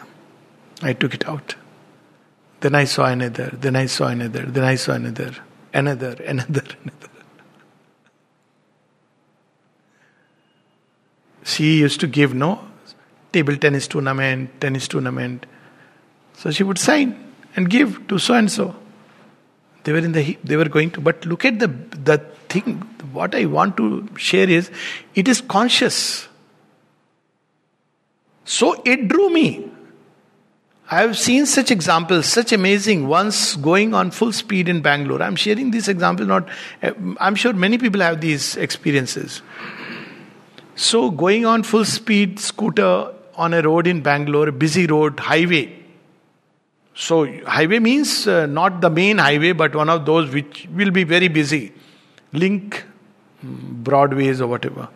I 0.84 0.94
took 0.94 1.16
it 1.16 1.28
out. 1.28 1.56
Then 2.62 2.76
I 2.76 2.84
saw 2.86 3.06
another, 3.06 3.50
then 3.54 3.76
I 3.76 3.86
saw 3.86 4.08
another, 4.08 4.46
then 4.46 4.64
I 4.64 4.76
saw 4.76 4.94
another. 4.94 5.34
another, 5.74 6.16
another, 6.26 6.64
another. 6.84 7.10
She 11.44 11.80
used 11.80 12.00
to 12.02 12.08
give 12.08 12.34
no 12.34 12.70
table 13.32 13.56
tennis 13.58 13.88
tournament, 13.88 14.62
tennis 14.62 14.88
tournament. 14.88 15.46
So 16.34 16.52
she 16.52 16.64
would 16.64 16.78
sign 16.78 17.34
and 17.56 17.70
give 17.70 18.08
to 18.08 18.20
so 18.20 18.34
and 18.34 18.52
so. 18.52 18.76
They 19.84 19.94
were 19.94 20.00
in 20.00 20.12
the 20.12 20.38
they 20.44 20.58
were 20.58 20.70
going 20.70 20.92
to. 20.92 21.02
But 21.02 21.26
look 21.26 21.46
at 21.46 21.60
the 21.60 21.68
the 21.68 22.18
thing. 22.50 22.82
What 23.12 23.34
I 23.34 23.46
want 23.46 23.78
to 23.78 24.08
share 24.18 24.50
is, 24.50 24.70
it 25.16 25.28
is 25.28 25.42
conscious. 25.42 26.28
So 28.46 28.82
it 28.86 29.08
drew 29.08 29.30
me. 29.30 29.69
I 30.92 31.02
have 31.02 31.18
seen 31.20 31.46
such 31.46 31.70
examples, 31.70 32.26
such 32.26 32.52
amazing 32.52 33.08
ones 33.08 33.56
going 33.58 33.94
on 33.94 34.10
full 34.10 34.32
speed 34.34 34.68
in 34.68 34.82
Bangalore. 34.82 35.22
I'm 35.22 35.36
sharing 35.36 35.70
this 35.70 35.88
example, 35.88 36.26
not, 36.26 36.50
I'm 37.20 37.36
sure 37.36 37.54
many 37.54 37.78
people 37.78 38.02
have 38.02 38.22
these 38.22 38.58
experiences. 38.58 39.44
So, 40.74 41.12
going 41.12 41.46
on 41.46 41.62
full 41.62 41.86
speed 41.86 42.40
scooter 42.40 43.14
on 43.36 43.54
a 43.54 43.62
road 43.62 43.86
in 43.86 44.02
Bangalore, 44.02 44.48
a 44.48 44.52
busy 44.52 44.88
road, 44.88 45.20
highway. 45.20 45.76
So, 46.96 47.28
highway 47.44 47.78
means 47.78 48.28
uh, 48.28 48.48
not 48.48 48.82
the 48.82 48.90
main 48.90 49.20
highway, 49.20 49.52
but 49.52 49.76
one 49.76 49.90
of 49.90 50.06
those 50.08 50.34
which 50.34 50.68
will 50.74 50.90
be 50.90 51.04
very 51.04 51.28
busy. 51.28 51.72
Link 52.34 52.84
Broadways 53.44 54.42
or 54.42 54.48
whatever. 54.48 54.90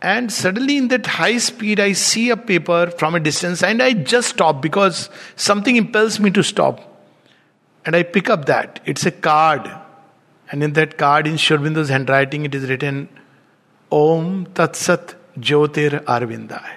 And 0.00 0.32
suddenly, 0.32 0.76
in 0.76 0.88
that 0.88 1.06
high 1.06 1.38
speed, 1.38 1.80
I 1.80 1.92
see 1.92 2.30
a 2.30 2.36
paper 2.36 2.90
from 2.90 3.14
a 3.14 3.20
distance 3.20 3.62
and 3.62 3.82
I 3.82 3.92
just 3.94 4.28
stop 4.28 4.62
because 4.62 5.10
something 5.34 5.76
impels 5.76 6.20
me 6.20 6.30
to 6.30 6.42
stop. 6.42 6.80
And 7.84 7.96
I 7.96 8.02
pick 8.04 8.30
up 8.30 8.44
that. 8.46 8.80
It's 8.84 9.06
a 9.06 9.10
card. 9.10 9.68
And 10.50 10.62
in 10.62 10.74
that 10.74 10.98
card, 10.98 11.26
in 11.26 11.36
Sri 11.36 11.58
handwriting, 11.58 12.44
it 12.44 12.54
is 12.54 12.68
written 12.68 13.08
Om 13.90 14.46
Tat 14.54 14.76
Sat 14.76 15.14
Jyotir 15.38 16.04
Arvindai. 16.04 16.76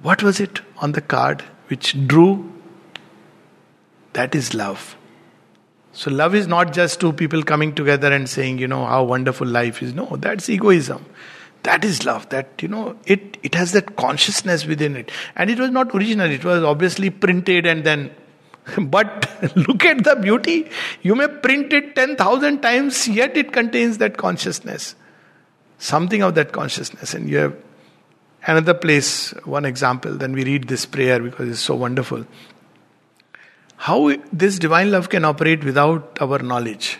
What 0.00 0.22
was 0.22 0.40
it 0.40 0.60
on 0.78 0.92
the 0.92 1.00
card 1.00 1.42
which 1.68 2.06
drew? 2.06 2.52
That 4.12 4.34
is 4.34 4.52
love. 4.52 4.96
So, 5.96 6.10
love 6.10 6.34
is 6.34 6.48
not 6.48 6.72
just 6.72 6.98
two 6.98 7.12
people 7.12 7.44
coming 7.44 7.72
together 7.72 8.12
and 8.12 8.28
saying, 8.28 8.58
you 8.58 8.66
know, 8.66 8.84
how 8.84 9.04
wonderful 9.04 9.46
life 9.46 9.80
is. 9.80 9.94
No, 9.94 10.16
that's 10.16 10.48
egoism. 10.50 11.06
That 11.62 11.84
is 11.84 12.04
love. 12.04 12.28
That, 12.30 12.60
you 12.60 12.66
know, 12.66 12.96
it, 13.06 13.38
it 13.44 13.54
has 13.54 13.70
that 13.72 13.94
consciousness 13.94 14.66
within 14.66 14.96
it. 14.96 15.12
And 15.36 15.50
it 15.50 15.58
was 15.60 15.70
not 15.70 15.94
original, 15.94 16.28
it 16.28 16.44
was 16.44 16.64
obviously 16.64 17.10
printed 17.10 17.64
and 17.64 17.84
then. 17.84 18.10
But 18.78 19.30
look 19.56 19.84
at 19.84 20.02
the 20.02 20.16
beauty. 20.16 20.68
You 21.02 21.14
may 21.14 21.28
print 21.28 21.72
it 21.72 21.94
10,000 21.94 22.60
times, 22.60 23.06
yet 23.06 23.36
it 23.36 23.52
contains 23.52 23.98
that 23.98 24.16
consciousness. 24.16 24.96
Something 25.78 26.22
of 26.22 26.34
that 26.34 26.50
consciousness. 26.50 27.14
And 27.14 27.28
you 27.28 27.36
have 27.36 27.56
another 28.46 28.74
place, 28.74 29.30
one 29.44 29.64
example. 29.64 30.14
Then 30.14 30.32
we 30.32 30.44
read 30.44 30.64
this 30.64 30.86
prayer 30.86 31.20
because 31.20 31.48
it's 31.50 31.60
so 31.60 31.76
wonderful 31.76 32.26
how 33.84 34.16
this 34.32 34.58
divine 34.58 34.90
love 34.90 35.10
can 35.10 35.26
operate 35.26 35.62
without 35.62 36.18
our 36.26 36.38
knowledge. 36.38 36.98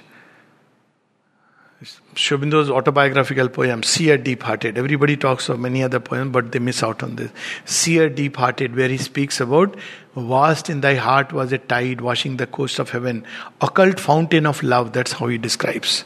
Sri 2.14 2.36
Aurobindo's 2.36 2.68
autobiographical 2.70 3.48
poem, 3.48 3.82
Seer 3.82 4.18
Deep 4.18 4.42
Hearted. 4.42 4.76
Everybody 4.76 5.16
talks 5.16 5.48
of 5.48 5.58
many 5.58 5.82
other 5.82 5.98
poems, 5.98 6.32
but 6.32 6.52
they 6.52 6.58
miss 6.58 6.82
out 6.82 7.02
on 7.02 7.16
this. 7.16 7.30
Seer 7.64 8.10
Deep 8.10 8.36
Hearted, 8.36 8.76
where 8.76 8.90
he 8.90 8.98
speaks 8.98 9.40
about 9.40 9.74
vast 10.14 10.68
in 10.68 10.82
thy 10.82 10.94
heart 10.96 11.32
was 11.32 11.52
a 11.52 11.58
tide 11.58 12.02
washing 12.02 12.36
the 12.36 12.46
coast 12.46 12.78
of 12.78 12.90
heaven, 12.90 13.24
occult 13.62 13.98
fountain 13.98 14.44
of 14.44 14.62
love. 14.62 14.92
That's 14.92 15.12
how 15.12 15.28
he 15.28 15.38
describes. 15.38 16.04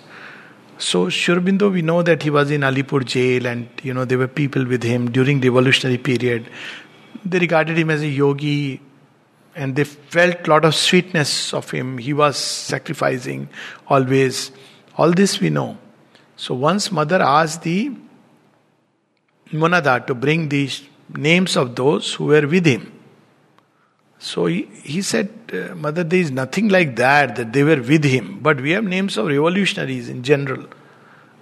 So 0.78 1.08
Sri 1.08 1.38
we 1.38 1.82
know 1.82 2.02
that 2.02 2.22
he 2.22 2.30
was 2.30 2.52
in 2.52 2.60
Alipur 2.60 3.04
jail, 3.04 3.46
and 3.46 3.68
you 3.82 3.92
know 3.92 4.04
there 4.04 4.18
were 4.18 4.28
people 4.28 4.64
with 4.64 4.84
him 4.84 5.10
during 5.10 5.40
the 5.40 5.48
revolutionary 5.48 5.98
period. 5.98 6.48
They 7.24 7.40
regarded 7.40 7.76
him 7.76 7.90
as 7.90 8.02
a 8.02 8.06
yogi, 8.06 8.80
and 9.58 9.74
they 9.74 9.84
felt 9.84 10.46
lot 10.46 10.64
of 10.64 10.74
sweetness 10.74 11.52
of 11.52 11.70
him. 11.70 11.98
He 11.98 12.12
was 12.12 12.36
sacrificing 12.36 13.48
always. 13.88 14.52
All 14.96 15.12
this 15.12 15.40
we 15.40 15.50
know. 15.50 15.76
So 16.36 16.54
once 16.54 16.92
mother 16.92 17.20
asked 17.20 17.62
the 17.62 17.90
Monada 19.52 20.06
to 20.06 20.14
bring 20.14 20.48
the 20.48 20.70
names 21.16 21.56
of 21.56 21.74
those 21.74 22.14
who 22.14 22.26
were 22.26 22.46
with 22.46 22.66
him. 22.66 22.92
So 24.18 24.46
he, 24.46 24.62
he 24.82 25.02
said, 25.02 25.30
uh, 25.52 25.74
Mother, 25.74 26.04
there 26.04 26.20
is 26.20 26.30
nothing 26.30 26.68
like 26.68 26.96
that, 26.96 27.36
that 27.36 27.52
they 27.52 27.62
were 27.62 27.80
with 27.82 28.04
him. 28.04 28.38
But 28.40 28.60
we 28.60 28.72
have 28.72 28.84
names 28.84 29.16
of 29.16 29.26
revolutionaries 29.26 30.08
in 30.08 30.22
general 30.22 30.66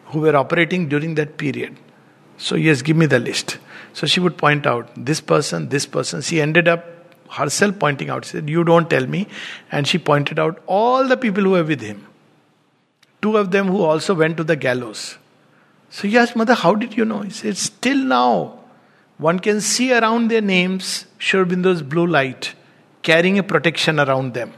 who 0.06 0.20
were 0.20 0.36
operating 0.36 0.88
during 0.88 1.14
that 1.16 1.36
period. 1.36 1.76
So, 2.38 2.54
yes, 2.54 2.82
give 2.82 2.96
me 2.96 3.06
the 3.06 3.18
list. 3.18 3.58
So 3.92 4.06
she 4.06 4.20
would 4.20 4.36
point 4.36 4.66
out 4.66 4.90
this 4.94 5.20
person, 5.20 5.70
this 5.70 5.86
person. 5.86 6.20
She 6.20 6.40
ended 6.40 6.68
up 6.68 6.84
herself 7.30 7.78
pointing 7.78 8.10
out. 8.10 8.24
She 8.24 8.32
said, 8.32 8.48
You 8.48 8.64
don't 8.64 8.88
tell 8.88 9.06
me. 9.06 9.26
And 9.70 9.86
she 9.86 9.98
pointed 9.98 10.38
out 10.38 10.62
all 10.66 11.06
the 11.06 11.16
people 11.16 11.42
who 11.42 11.50
were 11.50 11.64
with 11.64 11.80
him. 11.80 12.06
Two 13.22 13.36
of 13.36 13.50
them 13.50 13.68
who 13.68 13.82
also 13.82 14.14
went 14.14 14.36
to 14.36 14.44
the 14.44 14.56
gallows. 14.56 15.18
So 15.90 16.08
he 16.08 16.18
asked, 16.18 16.36
Mother, 16.36 16.54
how 16.54 16.74
did 16.74 16.96
you 16.96 17.04
know? 17.04 17.20
He 17.22 17.30
said, 17.30 17.56
Still 17.56 17.98
now, 17.98 18.58
one 19.18 19.38
can 19.38 19.60
see 19.60 19.92
around 19.92 20.28
their 20.28 20.40
names 20.40 21.06
Sri 21.18 21.40
Aurobindo's 21.40 21.82
blue 21.82 22.06
light 22.06 22.54
carrying 23.02 23.38
a 23.38 23.42
protection 23.42 23.98
around 23.98 24.34
them. 24.34 24.52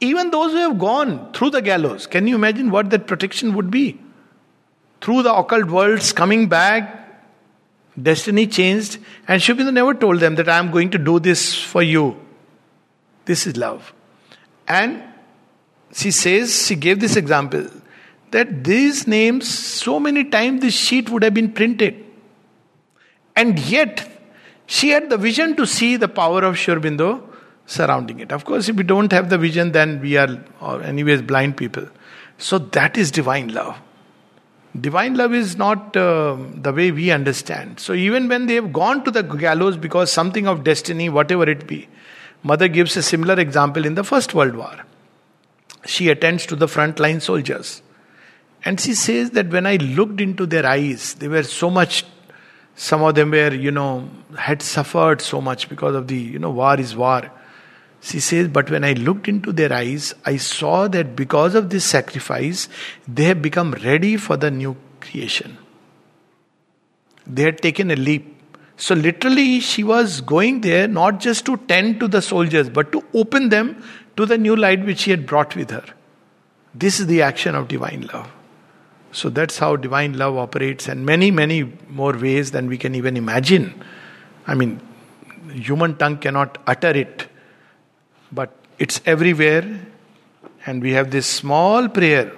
Even 0.00 0.30
those 0.30 0.52
who 0.52 0.58
have 0.58 0.78
gone 0.78 1.32
through 1.32 1.50
the 1.50 1.62
gallows, 1.62 2.06
can 2.06 2.26
you 2.26 2.34
imagine 2.34 2.70
what 2.70 2.90
that 2.90 3.06
protection 3.06 3.54
would 3.54 3.70
be? 3.70 4.00
Through 5.00 5.22
the 5.22 5.34
occult 5.34 5.66
worlds, 5.66 6.12
coming 6.12 6.48
back, 6.48 7.07
Destiny 8.00 8.46
changed, 8.46 8.98
and 9.26 9.40
Aurobindo 9.40 9.72
never 9.72 9.94
told 9.94 10.20
them 10.20 10.34
that 10.36 10.48
I 10.48 10.58
am 10.58 10.70
going 10.70 10.90
to 10.90 10.98
do 10.98 11.18
this 11.18 11.54
for 11.54 11.82
you. 11.82 12.16
This 13.24 13.46
is 13.46 13.56
love. 13.56 13.92
And 14.66 15.02
she 15.92 16.10
says, 16.10 16.66
she 16.66 16.76
gave 16.76 17.00
this 17.00 17.16
example 17.16 17.68
that 18.30 18.62
these 18.62 19.06
names, 19.06 19.48
so 19.48 19.98
many 19.98 20.24
times 20.24 20.60
this 20.60 20.74
sheet 20.74 21.08
would 21.10 21.22
have 21.22 21.34
been 21.34 21.52
printed. 21.52 22.04
And 23.34 23.58
yet, 23.58 24.06
she 24.66 24.90
had 24.90 25.08
the 25.08 25.16
vision 25.16 25.56
to 25.56 25.66
see 25.66 25.96
the 25.96 26.08
power 26.08 26.44
of 26.44 26.56
Aurobindo 26.56 27.22
surrounding 27.64 28.20
it. 28.20 28.32
Of 28.32 28.44
course, 28.44 28.68
if 28.68 28.76
we 28.76 28.82
don't 28.82 29.10
have 29.12 29.30
the 29.30 29.38
vision, 29.38 29.72
then 29.72 30.00
we 30.00 30.16
are, 30.18 30.28
anyways, 30.82 31.22
blind 31.22 31.56
people. 31.56 31.88
So 32.36 32.58
that 32.58 32.96
is 32.96 33.10
divine 33.10 33.48
love. 33.48 33.78
Divine 34.78 35.14
love 35.14 35.34
is 35.34 35.56
not 35.56 35.96
uh, 35.96 36.36
the 36.54 36.72
way 36.72 36.92
we 36.92 37.10
understand. 37.10 37.80
So, 37.80 37.94
even 37.94 38.28
when 38.28 38.46
they 38.46 38.54
have 38.54 38.72
gone 38.72 39.02
to 39.04 39.10
the 39.10 39.22
gallows 39.22 39.76
because 39.76 40.12
something 40.12 40.46
of 40.46 40.62
destiny, 40.62 41.08
whatever 41.08 41.48
it 41.48 41.66
be, 41.66 41.88
Mother 42.42 42.68
gives 42.68 42.96
a 42.96 43.02
similar 43.02 43.38
example 43.40 43.84
in 43.84 43.94
the 43.94 44.04
First 44.04 44.34
World 44.34 44.54
War. 44.54 44.84
She 45.86 46.08
attends 46.08 46.46
to 46.46 46.56
the 46.56 46.66
frontline 46.66 47.20
soldiers. 47.20 47.82
And 48.64 48.80
she 48.80 48.94
says 48.94 49.30
that 49.30 49.48
when 49.48 49.66
I 49.66 49.76
looked 49.76 50.20
into 50.20 50.46
their 50.46 50.66
eyes, 50.66 51.14
they 51.14 51.28
were 51.28 51.42
so 51.42 51.70
much, 51.70 52.04
some 52.74 53.02
of 53.02 53.14
them 53.14 53.30
were, 53.30 53.52
you 53.52 53.70
know, 53.70 54.08
had 54.36 54.62
suffered 54.62 55.20
so 55.20 55.40
much 55.40 55.68
because 55.68 55.94
of 55.94 56.08
the, 56.08 56.16
you 56.16 56.38
know, 56.38 56.50
war 56.50 56.78
is 56.78 56.94
war. 56.94 57.30
She 58.00 58.20
says, 58.20 58.48
But 58.48 58.70
when 58.70 58.84
I 58.84 58.92
looked 58.92 59.28
into 59.28 59.52
their 59.52 59.72
eyes, 59.72 60.14
I 60.24 60.36
saw 60.36 60.88
that 60.88 61.16
because 61.16 61.54
of 61.54 61.70
this 61.70 61.84
sacrifice, 61.84 62.68
they 63.06 63.24
have 63.24 63.42
become 63.42 63.72
ready 63.84 64.16
for 64.16 64.36
the 64.36 64.50
new 64.50 64.76
creation. 65.00 65.58
They 67.26 67.42
had 67.42 67.60
taken 67.60 67.90
a 67.90 67.96
leap. 67.96 68.34
So, 68.76 68.94
literally, 68.94 69.58
she 69.60 69.82
was 69.82 70.20
going 70.20 70.60
there 70.60 70.86
not 70.86 71.18
just 71.18 71.44
to 71.46 71.56
tend 71.56 71.98
to 72.00 72.08
the 72.08 72.22
soldiers, 72.22 72.70
but 72.70 72.92
to 72.92 73.04
open 73.12 73.48
them 73.48 73.82
to 74.16 74.24
the 74.24 74.38
new 74.38 74.54
light 74.54 74.84
which 74.86 75.00
she 75.00 75.10
had 75.10 75.26
brought 75.26 75.56
with 75.56 75.70
her. 75.70 75.84
This 76.74 77.00
is 77.00 77.06
the 77.06 77.22
action 77.22 77.56
of 77.56 77.66
divine 77.66 78.08
love. 78.12 78.30
So, 79.10 79.30
that's 79.30 79.58
how 79.58 79.74
divine 79.74 80.16
love 80.16 80.36
operates, 80.36 80.86
and 80.86 81.04
many, 81.04 81.32
many 81.32 81.72
more 81.88 82.12
ways 82.12 82.52
than 82.52 82.68
we 82.68 82.78
can 82.78 82.94
even 82.94 83.16
imagine. 83.16 83.82
I 84.46 84.54
mean, 84.54 84.80
human 85.50 85.96
tongue 85.96 86.18
cannot 86.18 86.58
utter 86.66 86.90
it 86.90 87.27
but 88.32 88.54
it's 88.78 89.00
everywhere, 89.06 89.80
and 90.66 90.82
we 90.82 90.92
have 90.92 91.10
this 91.10 91.26
small 91.26 91.88
prayer 91.88 92.32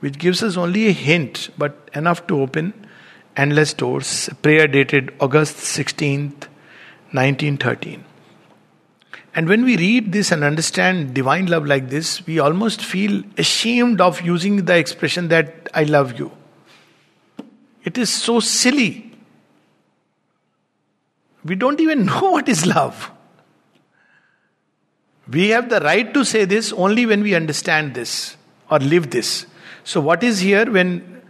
which 0.00 0.18
gives 0.18 0.42
us 0.42 0.56
only 0.56 0.88
a 0.88 0.92
hint, 0.92 1.50
but 1.56 1.88
enough 1.94 2.26
to 2.26 2.40
open 2.40 2.74
endless 3.36 3.74
doors. 3.74 4.28
Prayer 4.42 4.66
dated 4.66 5.12
August 5.20 5.56
16th, 5.56 6.48
1913. 7.12 8.04
And 9.34 9.48
when 9.48 9.64
we 9.64 9.76
read 9.76 10.12
this 10.12 10.32
and 10.32 10.42
understand 10.42 11.12
divine 11.12 11.46
love 11.46 11.66
like 11.66 11.90
this, 11.90 12.26
we 12.26 12.38
almost 12.38 12.82
feel 12.82 13.22
ashamed 13.36 14.00
of 14.00 14.22
using 14.22 14.64
the 14.64 14.76
expression 14.76 15.28
that 15.28 15.68
I 15.74 15.84
love 15.84 16.18
you. 16.18 16.32
It 17.84 17.98
is 17.98 18.10
so 18.10 18.40
silly. 18.40 19.12
We 21.44 21.54
don't 21.54 21.80
even 21.80 22.06
know 22.06 22.30
what 22.30 22.48
is 22.48 22.66
love. 22.66 23.10
We 25.28 25.48
have 25.48 25.68
the 25.68 25.80
right 25.80 26.12
to 26.14 26.24
say 26.24 26.44
this 26.44 26.72
only 26.72 27.04
when 27.06 27.22
we 27.22 27.34
understand 27.34 27.94
this 27.94 28.36
or 28.70 28.78
live 28.78 29.10
this. 29.10 29.46
So, 29.84 30.00
what 30.00 30.22
is 30.22 30.40
here 30.40 30.70
when 30.70 31.22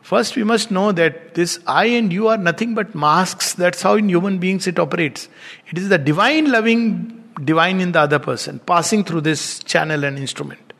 first 0.00 0.36
we 0.36 0.44
must 0.44 0.70
know 0.70 0.92
that 0.92 1.34
this 1.34 1.58
I 1.66 1.86
and 1.86 2.12
you 2.12 2.28
are 2.28 2.36
nothing 2.36 2.74
but 2.74 2.94
masks. 2.94 3.54
That's 3.54 3.82
how 3.82 3.94
in 3.94 4.08
human 4.08 4.38
beings 4.38 4.66
it 4.66 4.78
operates. 4.78 5.28
It 5.68 5.78
is 5.78 5.88
the 5.88 5.98
divine 5.98 6.50
loving 6.50 7.18
divine 7.44 7.80
in 7.80 7.92
the 7.92 8.00
other 8.00 8.18
person 8.18 8.58
passing 8.60 9.04
through 9.04 9.22
this 9.22 9.58
channel 9.60 10.04
and 10.04 10.18
instrument. 10.18 10.72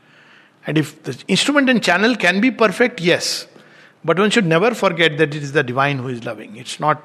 And 0.66 0.78
if 0.78 1.02
the 1.02 1.22
instrument 1.28 1.68
and 1.68 1.82
channel 1.82 2.14
can 2.16 2.40
be 2.40 2.50
perfect, 2.50 3.00
yes. 3.00 3.46
But 4.04 4.18
one 4.18 4.30
should 4.30 4.46
never 4.46 4.74
forget 4.74 5.18
that 5.18 5.34
it 5.34 5.42
is 5.42 5.52
the 5.52 5.62
divine 5.62 5.98
who 5.98 6.08
is 6.08 6.24
loving. 6.24 6.56
It's 6.56 6.78
not 6.78 7.02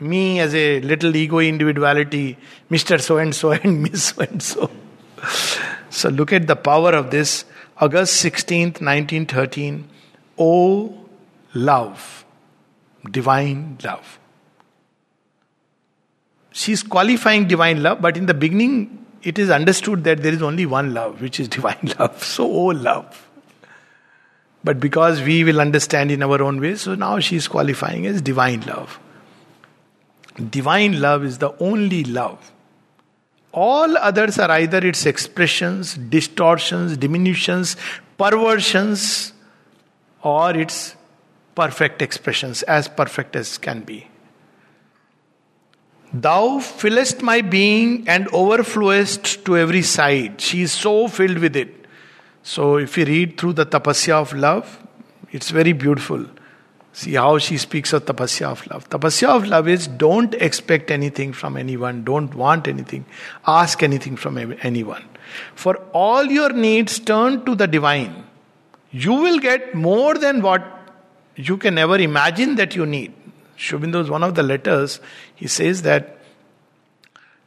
me 0.00 0.40
as 0.40 0.54
a 0.54 0.80
little 0.80 1.14
ego 1.14 1.38
individuality, 1.38 2.36
Mr. 2.70 3.00
So 3.00 3.18
and 3.18 3.34
so 3.34 3.52
and 3.52 3.82
Miss 3.84 4.04
so 4.04 4.22
and 4.22 4.42
so. 4.42 4.70
So 5.90 6.08
look 6.08 6.32
at 6.32 6.46
the 6.46 6.56
power 6.56 6.92
of 6.94 7.10
this. 7.10 7.44
August 7.78 8.24
16th, 8.24 8.80
1913. 8.80 9.88
Oh, 10.38 11.06
love. 11.54 12.24
Divine 13.10 13.78
love. 13.84 14.18
She's 16.52 16.82
qualifying 16.82 17.48
divine 17.48 17.82
love, 17.82 18.00
but 18.00 18.16
in 18.16 18.26
the 18.26 18.34
beginning, 18.34 19.04
it 19.22 19.38
is 19.38 19.50
understood 19.50 20.04
that 20.04 20.22
there 20.22 20.32
is 20.32 20.42
only 20.42 20.66
one 20.66 20.94
love, 20.94 21.20
which 21.20 21.40
is 21.40 21.48
divine 21.58 21.92
love. 21.98 22.22
So, 22.22 22.44
oh, 22.44 22.66
love. 22.66 23.28
But 24.64 24.78
because 24.78 25.20
we 25.20 25.42
will 25.44 25.60
understand 25.60 26.10
in 26.10 26.22
our 26.22 26.40
own 26.40 26.60
way, 26.60 26.76
so 26.76 26.94
now 26.94 27.18
she 27.18 27.36
is 27.36 27.48
qualifying 27.48 28.06
as 28.06 28.22
divine 28.22 28.60
love. 28.62 29.00
Divine 30.50 31.00
love 31.00 31.24
is 31.24 31.38
the 31.38 31.52
only 31.58 32.04
love. 32.04 32.52
All 33.52 33.98
others 33.98 34.38
are 34.38 34.50
either 34.50 34.78
its 34.78 35.04
expressions, 35.04 35.94
distortions, 35.94 36.96
diminutions, 36.96 37.76
perversions, 38.16 39.34
or 40.22 40.56
its 40.56 40.96
perfect 41.54 42.00
expressions, 42.00 42.62
as 42.62 42.88
perfect 42.88 43.36
as 43.36 43.58
can 43.58 43.80
be. 43.80 44.08
Thou 46.14 46.60
fillest 46.60 47.22
my 47.22 47.40
being 47.40 48.08
and 48.08 48.28
overflowest 48.28 49.44
to 49.46 49.56
every 49.56 49.82
side. 49.82 50.40
She 50.40 50.62
is 50.62 50.72
so 50.72 51.08
filled 51.08 51.38
with 51.38 51.56
it. 51.56 51.86
So, 52.42 52.76
if 52.76 52.98
you 52.98 53.04
read 53.04 53.38
through 53.38 53.54
the 53.54 53.66
tapasya 53.66 54.14
of 54.14 54.32
love, 54.32 54.82
it's 55.30 55.50
very 55.50 55.72
beautiful. 55.72 56.26
See 56.94 57.14
how 57.14 57.38
she 57.38 57.56
speaks 57.56 57.92
of 57.94 58.04
tapasya 58.04 58.46
of 58.46 58.66
love. 58.66 58.88
Tapasya 58.90 59.28
of 59.28 59.46
love 59.46 59.66
is 59.66 59.86
don't 59.86 60.34
expect 60.34 60.90
anything 60.90 61.32
from 61.32 61.56
anyone, 61.56 62.04
don't 62.04 62.34
want 62.34 62.68
anything, 62.68 63.06
ask 63.46 63.82
anything 63.82 64.16
from 64.16 64.36
anyone. 64.60 65.04
For 65.54 65.76
all 65.92 66.26
your 66.26 66.52
needs, 66.52 66.98
turn 66.98 67.44
to 67.46 67.54
the 67.54 67.66
divine. 67.66 68.24
You 68.90 69.14
will 69.14 69.38
get 69.38 69.74
more 69.74 70.14
than 70.14 70.42
what 70.42 70.66
you 71.34 71.56
can 71.56 71.78
ever 71.78 71.96
imagine 71.96 72.56
that 72.56 72.76
you 72.76 72.84
need. 72.84 73.14
Sri 73.56 73.78
Aurobindo's 73.78 74.10
one 74.10 74.22
of 74.22 74.34
the 74.34 74.42
letters, 74.42 75.00
he 75.34 75.46
says 75.46 75.82
that 75.82 76.18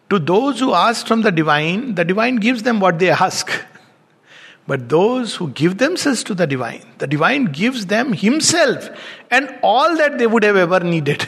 to 0.10 0.18
those 0.18 0.60
who 0.60 0.74
ask 0.74 1.06
from 1.06 1.22
the 1.22 1.32
divine, 1.32 1.96
the 1.96 2.06
divine 2.06 2.38
gives 2.38 2.64
them 2.64 2.80
what 2.80 2.98
they 3.00 3.10
ask. 3.10 3.52
But 4.68 4.90
those 4.90 5.36
who 5.36 5.50
give 5.50 5.78
themselves 5.78 6.24
to 6.24 6.34
the 6.34 6.48
divine, 6.48 6.84
the 6.98 7.08
divine 7.08 7.46
gives 7.46 7.86
them 7.86 8.14
himself 8.14 8.90
and 9.30 9.54
all 9.62 9.96
that 9.98 10.18
they 10.18 10.26
would 10.26 10.44
have 10.44 10.56
ever 10.56 10.80
needed. 10.80 11.28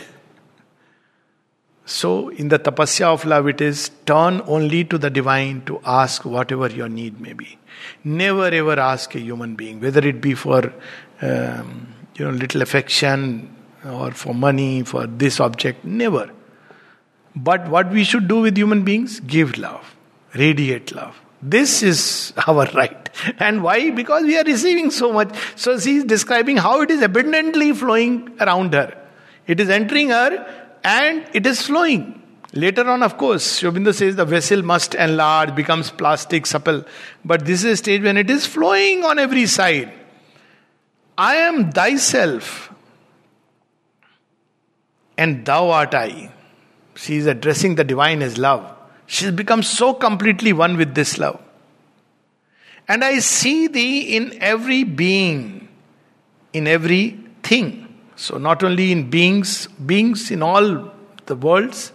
So, 1.86 2.30
in 2.30 2.50
the 2.50 2.60
tapasya 2.60 3.06
of 3.06 3.24
love, 3.24 3.48
it 3.48 3.62
is 3.62 3.92
turn 4.06 4.42
only 4.46 4.84
to 4.84 4.98
the 4.98 5.10
divine 5.10 5.62
to 5.68 5.80
ask 5.86 6.26
whatever 6.26 6.68
your 6.68 6.90
need 6.90 7.22
may 7.22 7.32
be. 7.32 7.58
Never 8.04 8.48
ever 8.48 8.78
ask 8.78 9.16
a 9.16 9.20
human 9.20 9.56
being, 9.56 9.80
whether 9.80 10.06
it 10.06 10.20
be 10.20 10.34
for 10.34 10.74
um, 11.22 11.94
you 12.16 12.26
know 12.26 12.32
little 12.32 12.62
affection 12.62 13.56
or 13.86 14.12
for 14.12 14.34
money, 14.34 14.84
for 14.84 15.08
this 15.08 15.40
object. 15.40 15.86
Never. 15.86 16.30
But 17.38 17.70
what 17.70 17.90
we 17.90 18.04
should 18.04 18.28
do 18.28 18.42
with 18.42 18.58
human 18.58 18.84
beings? 18.84 19.22
Give 19.22 19.58
love, 19.58 19.96
radiate 20.36 20.92
love. 20.94 21.16
This 21.42 21.84
is 21.84 22.34
our 22.48 22.66
right. 22.74 23.10
And 23.40 23.64
why? 23.64 23.92
Because 23.92 24.24
we 24.24 24.38
are 24.38 24.44
receiving 24.44 24.92
so 24.92 25.14
much. 25.14 25.36
So 25.56 25.80
she 25.80 25.98
is 25.98 26.04
describing 26.04 26.58
how 26.58 26.82
it 26.82 26.92
is 26.92 27.02
abundantly 27.02 27.74
flowing 27.74 28.36
around 28.40 28.74
her. 28.74 28.98
It 29.46 29.60
is 29.60 29.70
entering 29.70 30.10
her 30.10 30.46
and 30.84 31.26
it 31.34 31.46
is 31.46 31.62
flowing. 31.62 32.22
Later 32.54 32.90
on, 32.90 33.04
of 33.04 33.18
course, 33.18 33.44
Sri 33.44 33.70
Aurobindo 33.70 33.94
says 33.94 34.16
the 34.16 34.26
vessel 34.26 34.62
must 34.64 34.96
enlarge, 34.96 35.54
becomes 35.54 35.92
plastic, 35.92 36.46
supple. 36.46 36.86
But 37.24 37.46
this 37.46 37.64
is 37.64 37.74
a 37.74 37.78
stage 37.78 38.04
when 38.04 38.18
it 38.18 38.30
is 38.30 38.46
flowing 38.46 39.04
on 39.04 39.20
every 39.20 39.46
side. 39.46 39.92
I 41.18 41.36
am 41.36 41.72
thyself, 41.72 42.74
and 45.18 45.46
thou 45.46 45.72
art 45.72 45.94
I. 45.94 46.32
She 46.96 47.18
is 47.18 47.26
addressing 47.26 47.76
the 47.76 47.84
divine 47.84 48.22
as 48.22 48.38
love. 48.38 48.77
She's 49.08 49.32
become 49.32 49.64
so 49.64 49.94
completely 49.94 50.54
one 50.54 50.78
with 50.78 50.94
this 50.94 51.18
love. 51.18 51.42
And 52.90 53.04
I 53.04 53.20
see 53.20 53.68
thee 53.68 54.16
in 54.16 54.38
every 54.42 54.84
being, 54.84 55.68
in 56.54 56.68
every 56.68 57.18
thing. 57.42 57.84
So, 58.16 58.38
not 58.38 58.64
only 58.64 58.92
in 58.92 59.10
beings, 59.10 59.68
beings 59.68 60.30
in 60.30 60.44
all 60.44 60.92
the 61.26 61.36
worlds, 61.36 61.92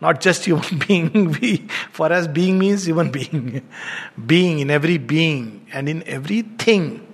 not 0.00 0.20
just 0.20 0.44
human 0.46 0.78
being. 0.86 1.32
We, 1.32 1.68
for 1.90 2.12
us, 2.12 2.26
being 2.26 2.58
means 2.58 2.86
human 2.86 3.10
being. 3.10 3.66
being 4.26 4.60
in 4.60 4.70
every 4.70 4.98
being 4.98 5.66
and 5.72 5.88
in 5.88 6.02
everything. 6.04 7.06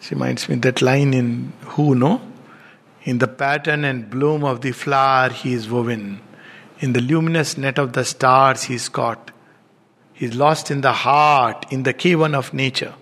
She 0.00 0.14
reminds 0.14 0.48
me 0.48 0.56
that 0.56 0.82
line 0.82 1.14
in 1.14 1.52
Who, 1.62 1.94
no? 1.94 2.20
In 3.04 3.18
the 3.18 3.28
pattern 3.28 3.84
and 3.84 4.08
bloom 4.08 4.44
of 4.44 4.62
the 4.62 4.72
flower 4.72 5.28
he 5.30 5.52
is 5.52 5.68
woven. 5.68 6.20
In 6.80 6.94
the 6.94 7.00
luminous 7.00 7.56
net 7.58 7.78
of 7.78 7.92
the 7.92 8.04
stars 8.04 8.64
he 8.64 8.74
is 8.74 8.88
caught. 8.88 9.30
He 10.14 10.26
is 10.26 10.34
lost 10.34 10.70
in 10.70 10.80
the 10.80 10.92
heart, 10.92 11.66
in 11.70 11.82
the 11.82 11.92
cavern 11.92 12.34
of 12.34 12.54
nature. 12.54 12.94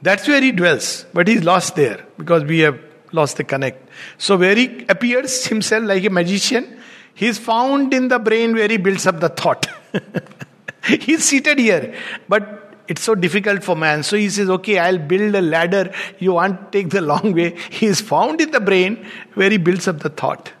That's 0.00 0.28
where 0.28 0.40
he 0.40 0.52
dwells, 0.52 1.06
but 1.12 1.28
he's 1.28 1.42
lost 1.42 1.76
there 1.76 2.04
because 2.18 2.44
we 2.44 2.60
have 2.60 2.78
lost 3.12 3.36
the 3.36 3.44
connect. 3.44 3.88
So, 4.18 4.36
where 4.36 4.54
he 4.54 4.84
appears 4.88 5.46
himself 5.46 5.84
like 5.84 6.04
a 6.04 6.10
magician, 6.10 6.78
he 7.14 7.26
is 7.26 7.38
found 7.38 7.92
in 7.94 8.08
the 8.08 8.18
brain 8.18 8.54
where 8.54 8.68
he 8.68 8.76
builds 8.76 9.06
up 9.06 9.20
the 9.20 9.28
thought. 9.28 9.66
he's 10.84 11.24
seated 11.24 11.58
here, 11.58 11.94
but 12.28 12.61
it's 12.88 13.02
so 13.02 13.14
difficult 13.14 13.62
for 13.62 13.76
man. 13.76 14.02
So 14.02 14.16
he 14.16 14.28
says, 14.28 14.50
okay, 14.50 14.78
I'll 14.78 14.98
build 14.98 15.34
a 15.34 15.40
ladder. 15.40 15.92
You 16.18 16.34
want 16.34 16.72
to 16.72 16.78
take 16.78 16.90
the 16.90 17.00
long 17.00 17.32
way. 17.32 17.56
He 17.70 17.86
is 17.86 18.00
found 18.00 18.40
in 18.40 18.50
the 18.50 18.60
brain 18.60 19.06
where 19.34 19.50
he 19.50 19.56
builds 19.56 19.88
up 19.88 20.00
the 20.00 20.08
thought. 20.08 20.52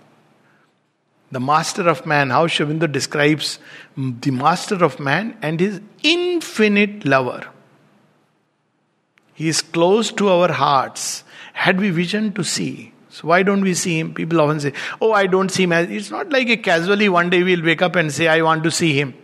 The 1.30 1.40
master 1.40 1.88
of 1.88 2.04
man, 2.04 2.30
how 2.30 2.46
Sri 2.46 2.66
describes 2.78 3.58
the 3.96 4.30
master 4.30 4.84
of 4.84 5.00
man 5.00 5.36
and 5.40 5.58
his 5.58 5.80
infinite 6.02 7.06
lover. 7.06 7.48
He 9.34 9.48
is 9.48 9.62
close 9.62 10.12
to 10.12 10.28
our 10.28 10.52
hearts. 10.52 11.24
Had 11.54 11.80
we 11.80 11.90
vision 11.90 12.32
to 12.34 12.44
see, 12.44 12.92
so 13.08 13.28
why 13.28 13.42
don't 13.42 13.62
we 13.62 13.74
see 13.74 13.98
him? 13.98 14.14
People 14.14 14.40
often 14.40 14.60
say, 14.60 14.72
Oh, 15.00 15.12
I 15.12 15.26
don't 15.26 15.50
see 15.50 15.64
him. 15.64 15.72
It's 15.72 16.10
not 16.10 16.30
like 16.30 16.48
a 16.48 16.56
casually 16.56 17.08
one 17.08 17.30
day 17.30 17.42
we'll 17.42 17.62
wake 17.62 17.82
up 17.82 17.96
and 17.96 18.12
say, 18.12 18.28
I 18.28 18.42
want 18.42 18.64
to 18.64 18.70
see 18.70 18.94
him. 18.94 19.14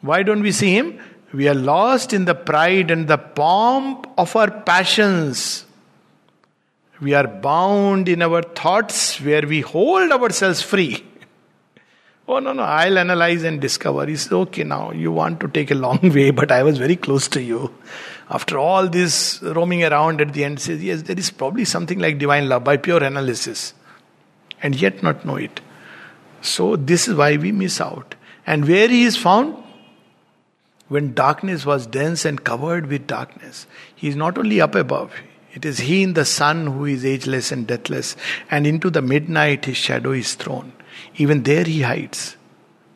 Why 0.00 0.22
don't 0.22 0.42
we 0.42 0.52
see 0.52 0.72
Him? 0.72 0.98
We 1.32 1.48
are 1.48 1.54
lost 1.54 2.12
in 2.12 2.24
the 2.24 2.34
pride 2.34 2.90
and 2.90 3.08
the 3.08 3.18
pomp 3.18 4.06
of 4.16 4.34
our 4.36 4.50
passions. 4.50 5.66
We 7.00 7.12
are 7.14 7.26
bound 7.26 8.08
in 8.08 8.22
our 8.22 8.42
thoughts 8.42 9.20
where 9.20 9.46
we 9.46 9.60
hold 9.60 10.10
ourselves 10.12 10.62
free. 10.62 11.04
Oh, 12.28 12.40
no, 12.40 12.52
no, 12.52 12.64
I'll 12.64 12.98
analyze 12.98 13.44
and 13.44 13.60
discover. 13.60 14.04
He 14.04 14.16
says, 14.16 14.32
okay, 14.32 14.64
now 14.64 14.90
you 14.90 15.12
want 15.12 15.38
to 15.38 15.46
take 15.46 15.70
a 15.70 15.76
long 15.76 16.00
way, 16.02 16.32
but 16.32 16.50
I 16.50 16.64
was 16.64 16.76
very 16.76 16.96
close 16.96 17.28
to 17.28 17.40
you. 17.40 17.72
After 18.28 18.58
all 18.58 18.88
this 18.88 19.40
roaming 19.42 19.84
around 19.84 20.20
at 20.20 20.32
the 20.32 20.42
end, 20.42 20.58
says, 20.58 20.82
yes, 20.82 21.02
there 21.02 21.16
is 21.16 21.30
probably 21.30 21.64
something 21.64 22.00
like 22.00 22.18
divine 22.18 22.48
love 22.48 22.64
by 22.64 22.78
pure 22.78 23.00
analysis, 23.04 23.74
and 24.60 24.74
yet 24.74 25.04
not 25.04 25.24
know 25.24 25.36
it. 25.36 25.60
So, 26.42 26.74
this 26.74 27.06
is 27.06 27.14
why 27.14 27.36
we 27.36 27.52
miss 27.52 27.80
out. 27.80 28.16
And 28.44 28.66
where 28.66 28.88
he 28.88 29.04
is 29.04 29.16
found? 29.16 29.62
When 30.88 31.14
darkness 31.14 31.66
was 31.66 31.86
dense 31.86 32.24
and 32.24 32.44
covered 32.44 32.86
with 32.86 33.06
darkness. 33.06 33.66
He 33.94 34.08
is 34.08 34.16
not 34.16 34.38
only 34.38 34.60
up 34.60 34.74
above, 34.74 35.12
it 35.52 35.64
is 35.64 35.78
He 35.78 36.02
in 36.02 36.12
the 36.14 36.24
sun 36.24 36.66
who 36.66 36.84
is 36.84 37.04
ageless 37.04 37.50
and 37.50 37.66
deathless, 37.66 38.14
and 38.50 38.66
into 38.66 38.90
the 38.90 39.02
midnight 39.02 39.64
His 39.64 39.76
shadow 39.76 40.12
is 40.12 40.34
thrown. 40.34 40.72
Even 41.16 41.42
there 41.42 41.64
He 41.64 41.82
hides. 41.82 42.36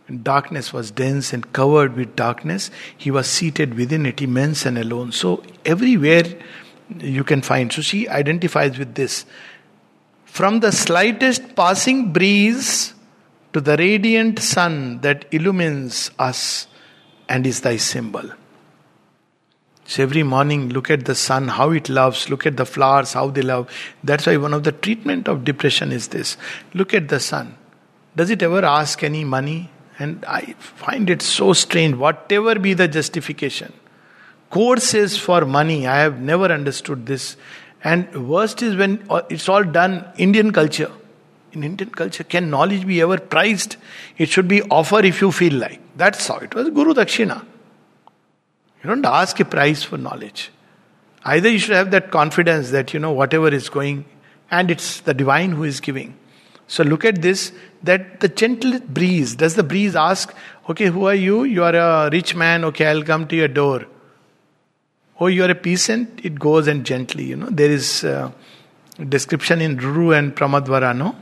When 0.06 0.22
darkness 0.22 0.72
was 0.72 0.90
dense 0.90 1.32
and 1.32 1.52
covered 1.52 1.96
with 1.96 2.16
darkness, 2.16 2.70
He 2.96 3.10
was 3.10 3.26
seated 3.26 3.74
within 3.74 4.06
it, 4.06 4.20
immense 4.20 4.66
and 4.66 4.78
alone. 4.78 5.12
So, 5.12 5.42
everywhere 5.64 6.24
you 6.98 7.24
can 7.24 7.42
find. 7.42 7.72
So, 7.72 7.82
she 7.82 8.08
identifies 8.08 8.78
with 8.78 8.94
this. 8.94 9.24
From 10.26 10.60
the 10.60 10.70
slightest 10.70 11.56
passing 11.56 12.12
breeze 12.12 12.94
to 13.52 13.60
the 13.60 13.76
radiant 13.76 14.38
sun 14.38 15.00
that 15.00 15.24
illumines 15.32 16.10
us 16.18 16.68
and 17.30 17.46
is 17.46 17.60
thy 17.62 17.76
symbol. 17.76 18.28
So 19.86 20.02
every 20.02 20.22
morning, 20.22 20.68
look 20.68 20.90
at 20.90 21.04
the 21.04 21.14
sun, 21.14 21.48
how 21.48 21.70
it 21.70 21.88
loves. 21.88 22.28
Look 22.28 22.44
at 22.46 22.56
the 22.56 22.66
flowers, 22.66 23.12
how 23.14 23.28
they 23.28 23.42
love. 23.42 23.70
That's 24.04 24.26
why 24.26 24.36
one 24.36 24.52
of 24.52 24.64
the 24.64 24.72
treatment 24.72 25.28
of 25.28 25.44
depression 25.44 25.90
is 25.92 26.08
this. 26.08 26.36
Look 26.74 26.92
at 26.94 27.08
the 27.08 27.18
sun. 27.18 27.56
Does 28.14 28.30
it 28.30 28.42
ever 28.42 28.64
ask 28.64 29.02
any 29.02 29.24
money? 29.24 29.70
And 29.98 30.24
I 30.26 30.54
find 30.58 31.10
it 31.10 31.22
so 31.22 31.52
strange. 31.52 31.96
Whatever 31.96 32.54
be 32.58 32.74
the 32.74 32.88
justification, 32.88 33.72
courses 34.50 35.16
for 35.16 35.44
money. 35.44 35.86
I 35.86 35.98
have 36.00 36.20
never 36.20 36.46
understood 36.46 37.06
this. 37.06 37.36
And 37.82 38.28
worst 38.28 38.62
is 38.62 38.76
when 38.76 39.04
uh, 39.10 39.22
it's 39.28 39.48
all 39.48 39.64
done 39.64 40.04
Indian 40.18 40.52
culture. 40.52 40.90
In 41.52 41.64
Indian 41.64 41.90
culture, 41.90 42.24
can 42.24 42.48
knowledge 42.48 42.86
be 42.86 43.00
ever 43.00 43.18
prized? 43.18 43.76
It 44.18 44.28
should 44.28 44.46
be 44.46 44.62
offer 44.62 45.00
if 45.04 45.20
you 45.20 45.32
feel 45.32 45.54
like. 45.54 45.80
That's 46.00 46.26
how 46.26 46.38
it 46.38 46.54
was. 46.54 46.70
Guru 46.70 46.94
Dakshina. 46.94 47.44
You 48.82 48.88
don't 48.88 49.04
ask 49.04 49.38
a 49.40 49.44
price 49.44 49.82
for 49.82 49.98
knowledge. 49.98 50.50
Either 51.24 51.50
you 51.50 51.58
should 51.58 51.76
have 51.76 51.90
that 51.90 52.10
confidence 52.10 52.70
that 52.70 52.94
you 52.94 53.00
know 53.00 53.12
whatever 53.12 53.48
is 53.48 53.68
going, 53.68 54.06
and 54.50 54.70
it's 54.70 55.00
the 55.00 55.12
divine 55.12 55.52
who 55.52 55.64
is 55.64 55.80
giving. 55.80 56.16
So 56.68 56.82
look 56.84 57.04
at 57.04 57.20
this 57.20 57.52
that 57.82 58.20
the 58.20 58.28
gentle 58.28 58.80
breeze, 58.80 59.34
does 59.34 59.56
the 59.56 59.62
breeze 59.62 59.94
ask, 59.94 60.34
okay, 60.70 60.86
who 60.86 61.06
are 61.06 61.14
you? 61.14 61.44
You 61.44 61.64
are 61.64 61.74
a 61.74 62.10
rich 62.10 62.34
man, 62.34 62.64
okay, 62.64 62.86
I'll 62.86 63.02
come 63.02 63.26
to 63.28 63.36
your 63.36 63.48
door. 63.48 63.86
Oh, 65.18 65.26
you 65.26 65.44
are 65.44 65.50
a 65.50 65.54
peasant, 65.54 66.24
it 66.24 66.38
goes 66.38 66.66
and 66.66 66.86
gently, 66.86 67.24
you 67.24 67.36
know. 67.36 67.50
There 67.50 67.70
is 67.70 68.06
description 69.08 69.60
in 69.60 69.76
Ruru 69.76 70.16
and 70.16 70.34
Pramadvara, 70.34 70.96
no? 70.96 71.16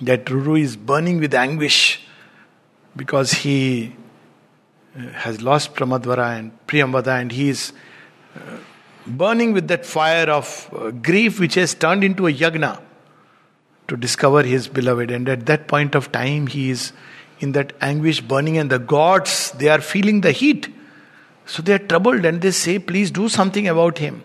That 0.00 0.26
Ruru 0.26 0.60
is 0.60 0.76
burning 0.76 1.18
with 1.18 1.34
anguish 1.34 2.04
because 2.96 3.32
he 3.32 3.94
has 5.12 5.42
lost 5.42 5.74
Pramadvara 5.74 6.38
and 6.38 6.66
Priyambada, 6.66 7.20
and 7.20 7.30
he 7.30 7.48
is 7.48 7.72
uh, 8.34 8.56
burning 9.06 9.52
with 9.52 9.68
that 9.68 9.86
fire 9.86 10.28
of 10.28 10.68
uh, 10.72 10.90
grief 10.90 11.38
which 11.38 11.54
has 11.54 11.74
turned 11.74 12.04
into 12.04 12.26
a 12.26 12.32
yagna 12.32 12.80
to 13.86 13.96
discover 13.96 14.42
his 14.42 14.68
beloved. 14.68 15.10
And 15.10 15.28
at 15.28 15.46
that 15.46 15.68
point 15.68 15.94
of 15.94 16.12
time, 16.12 16.46
he 16.46 16.70
is 16.70 16.92
in 17.40 17.52
that 17.52 17.72
anguish 17.80 18.20
burning, 18.20 18.58
and 18.58 18.70
the 18.70 18.78
gods 18.78 19.52
they 19.52 19.68
are 19.68 19.80
feeling 19.80 20.20
the 20.20 20.32
heat. 20.32 20.68
So 21.46 21.62
they 21.62 21.74
are 21.74 21.78
troubled 21.78 22.24
and 22.24 22.42
they 22.42 22.50
say, 22.50 22.78
Please 22.78 23.10
do 23.10 23.28
something 23.28 23.68
about 23.68 23.98
him. 23.98 24.22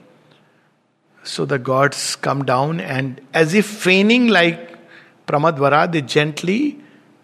So 1.24 1.46
the 1.46 1.58
gods 1.58 2.18
come 2.18 2.44
down 2.44 2.82
and, 2.82 3.22
as 3.34 3.54
if 3.54 3.66
feigning 3.66 4.28
like 4.28 4.78
Pramadvara, 5.26 5.90
they 5.90 6.02
gently, 6.02 6.83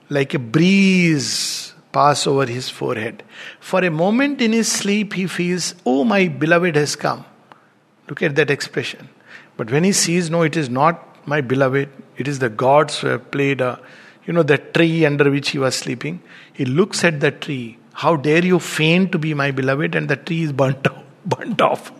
like 0.09 0.33
a 0.33 0.39
breeze, 0.39 1.73
pass 1.91 2.25
over 2.27 2.45
his 2.45 2.69
forehead. 2.69 3.23
For 3.59 3.83
a 3.83 3.91
moment 3.91 4.41
in 4.41 4.53
his 4.53 4.71
sleep, 4.71 5.13
he 5.13 5.27
feels, 5.27 5.75
Oh, 5.85 6.03
my 6.03 6.27
beloved 6.27 6.75
has 6.75 6.95
come. 6.95 7.25
Look 8.07 8.21
at 8.21 8.35
that 8.35 8.49
expression. 8.49 9.09
But 9.57 9.71
when 9.71 9.83
he 9.83 9.91
sees, 9.91 10.29
No, 10.29 10.41
it 10.41 10.57
is 10.57 10.69
not 10.69 11.05
my 11.27 11.41
beloved, 11.41 11.89
it 12.17 12.27
is 12.27 12.39
the 12.39 12.49
gods 12.49 12.99
who 12.99 13.07
have 13.07 13.29
played 13.31 13.61
a, 13.61 13.79
you 14.25 14.33
know, 14.33 14.43
that 14.43 14.73
tree 14.73 15.05
under 15.05 15.29
which 15.29 15.49
he 15.49 15.59
was 15.59 15.75
sleeping. 15.75 16.21
He 16.53 16.65
looks 16.65 17.03
at 17.03 17.19
the 17.19 17.31
tree. 17.31 17.77
How 17.93 18.15
dare 18.15 18.43
you 18.43 18.59
feign 18.59 19.09
to 19.11 19.19
be 19.19 19.33
my 19.33 19.51
beloved? 19.51 19.95
And 19.95 20.09
the 20.09 20.15
tree 20.15 20.43
is 20.43 20.51
burnt 20.51 20.87
off. 20.87 21.03
Burnt 21.25 21.61
off. 21.61 21.91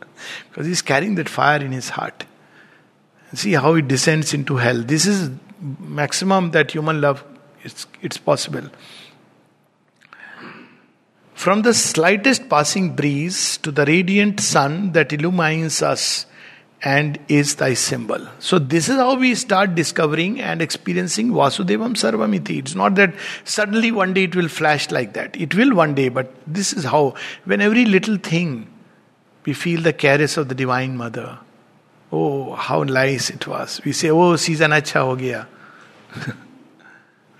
because 0.48 0.66
he's 0.66 0.82
carrying 0.82 1.14
that 1.16 1.28
fire 1.28 1.60
in 1.60 1.72
his 1.72 1.90
heart. 1.90 2.24
See 3.34 3.52
how 3.52 3.74
it 3.74 3.86
descends 3.86 4.34
into 4.34 4.56
hell. 4.56 4.82
This 4.82 5.06
is 5.06 5.30
maximum 5.60 6.50
that 6.50 6.70
human 6.70 7.00
love 7.00 7.24
it's, 7.62 7.86
it's 8.00 8.18
possible. 8.18 8.68
From 11.34 11.62
the 11.62 11.74
slightest 11.74 12.48
passing 12.48 12.94
breeze 12.94 13.56
to 13.58 13.72
the 13.72 13.84
radiant 13.84 14.40
sun 14.40 14.92
that 14.92 15.12
illumines 15.12 15.82
us 15.82 16.26
and 16.84 17.18
is 17.28 17.56
thy 17.56 17.74
symbol. 17.74 18.28
So, 18.38 18.58
this 18.58 18.88
is 18.88 18.96
how 18.96 19.16
we 19.16 19.34
start 19.34 19.74
discovering 19.74 20.40
and 20.40 20.60
experiencing 20.60 21.30
Vasudevam 21.30 21.94
Sarvamiti. 21.94 22.58
It's 22.58 22.74
not 22.74 22.96
that 22.96 23.14
suddenly 23.44 23.92
one 23.92 24.14
day 24.14 24.24
it 24.24 24.34
will 24.34 24.48
flash 24.48 24.90
like 24.90 25.12
that. 25.14 25.36
It 25.40 25.54
will 25.54 25.74
one 25.74 25.94
day, 25.94 26.08
but 26.08 26.32
this 26.46 26.72
is 26.72 26.84
how, 26.84 27.14
when 27.44 27.60
every 27.60 27.84
little 27.84 28.16
thing 28.16 28.68
we 29.44 29.52
feel 29.52 29.80
the 29.80 29.92
caress 29.92 30.36
of 30.36 30.48
the 30.48 30.54
Divine 30.54 30.96
Mother. 30.96 31.38
Oh, 32.10 32.54
how 32.54 32.82
nice 32.82 33.30
it 33.30 33.46
was. 33.46 33.80
We 33.84 33.92
say, 33.92 34.10
Oh, 34.10 34.36
season 34.36 34.70
acha 34.70 35.00
ho 35.00 35.16
gaya. 35.16 35.46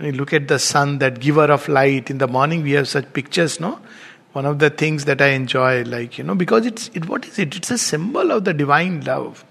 You 0.02 0.12
look 0.12 0.32
at 0.32 0.48
the 0.48 0.58
sun, 0.58 0.98
that 0.98 1.20
giver 1.20 1.44
of 1.44 1.68
light, 1.68 2.10
in 2.10 2.18
the 2.18 2.26
morning 2.26 2.62
we 2.62 2.72
have 2.72 2.88
such 2.88 3.12
pictures, 3.12 3.60
no? 3.60 3.78
One 4.32 4.46
of 4.46 4.58
the 4.58 4.70
things 4.70 5.04
that 5.04 5.20
I 5.20 5.28
enjoy, 5.28 5.84
like, 5.84 6.18
you 6.18 6.24
know, 6.24 6.34
because 6.34 6.66
it's, 6.66 6.90
it, 6.94 7.08
what 7.08 7.26
is 7.26 7.38
it? 7.38 7.54
It's 7.54 7.70
a 7.70 7.78
symbol 7.78 8.32
of 8.32 8.44
the 8.44 8.52
divine 8.52 9.02
love. 9.02 9.44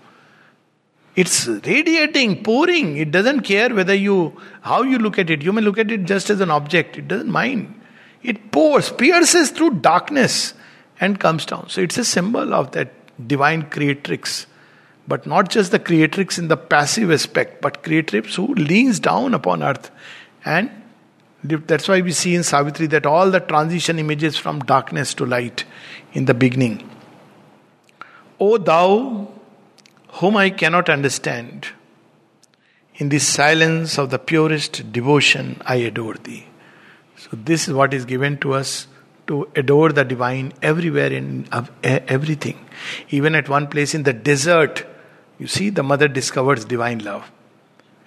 It's 1.15 1.47
radiating, 1.47 2.43
pouring. 2.43 2.97
It 2.97 3.11
doesn't 3.11 3.41
care 3.41 3.73
whether 3.73 3.93
you, 3.93 4.35
how 4.61 4.81
you 4.81 4.97
look 4.97 5.19
at 5.19 5.29
it. 5.29 5.41
You 5.41 5.53
may 5.53 5.61
look 5.61 5.77
at 5.77 5.91
it 5.91 6.05
just 6.05 6.29
as 6.29 6.41
an 6.41 6.51
object. 6.51 6.97
It 6.97 7.07
doesn't 7.07 7.29
mind. 7.29 7.79
It 8.23 8.51
pours, 8.51 8.91
pierces 8.91 9.51
through 9.51 9.75
darkness 9.81 10.53
and 10.99 11.19
comes 11.19 11.45
down. 11.45 11.69
So 11.69 11.81
it's 11.81 11.97
a 11.97 12.05
symbol 12.05 12.53
of 12.53 12.71
that 12.71 12.91
divine 13.27 13.69
creatrix. 13.69 14.47
But 15.07 15.25
not 15.25 15.49
just 15.49 15.71
the 15.71 15.79
creatrix 15.79 16.37
in 16.37 16.47
the 16.47 16.57
passive 16.57 17.11
aspect, 17.11 17.61
but 17.61 17.83
creatrix 17.83 18.35
who 18.35 18.53
leans 18.53 18.99
down 18.99 19.33
upon 19.33 19.63
earth 19.63 19.91
and 20.45 20.69
that's 21.43 21.87
why 21.87 22.01
we 22.01 22.11
see 22.11 22.35
in 22.35 22.43
Savitri 22.43 22.87
that 22.87 23.05
all 23.05 23.31
the 23.31 23.39
transition 23.39 23.99
images 23.99 24.37
from 24.37 24.59
darkness 24.59 25.13
to 25.15 25.25
light 25.25 25.63
in 26.13 26.25
the 26.25 26.33
beginning. 26.33 26.89
O 28.39 28.57
thou 28.57 29.31
whom 30.13 30.37
I 30.37 30.49
cannot 30.49 30.89
understand, 30.89 31.67
in 32.95 33.09
the 33.09 33.19
silence 33.19 33.97
of 33.97 34.09
the 34.09 34.19
purest 34.19 34.91
devotion 34.91 35.61
I 35.65 35.75
adore 35.75 36.15
thee. 36.15 36.47
So, 37.17 37.29
this 37.33 37.67
is 37.67 37.73
what 37.73 37.93
is 37.93 38.05
given 38.05 38.37
to 38.39 38.53
us 38.53 38.87
to 39.27 39.49
adore 39.55 39.91
the 39.91 40.03
divine 40.03 40.53
everywhere 40.61 41.11
in 41.11 41.47
everything. 41.83 42.59
Even 43.09 43.35
at 43.35 43.47
one 43.47 43.67
place 43.67 43.93
in 43.95 44.03
the 44.03 44.13
desert, 44.13 44.85
you 45.39 45.47
see, 45.47 45.69
the 45.69 45.83
mother 45.83 46.07
discovers 46.07 46.65
divine 46.65 46.99
love. 46.99 47.31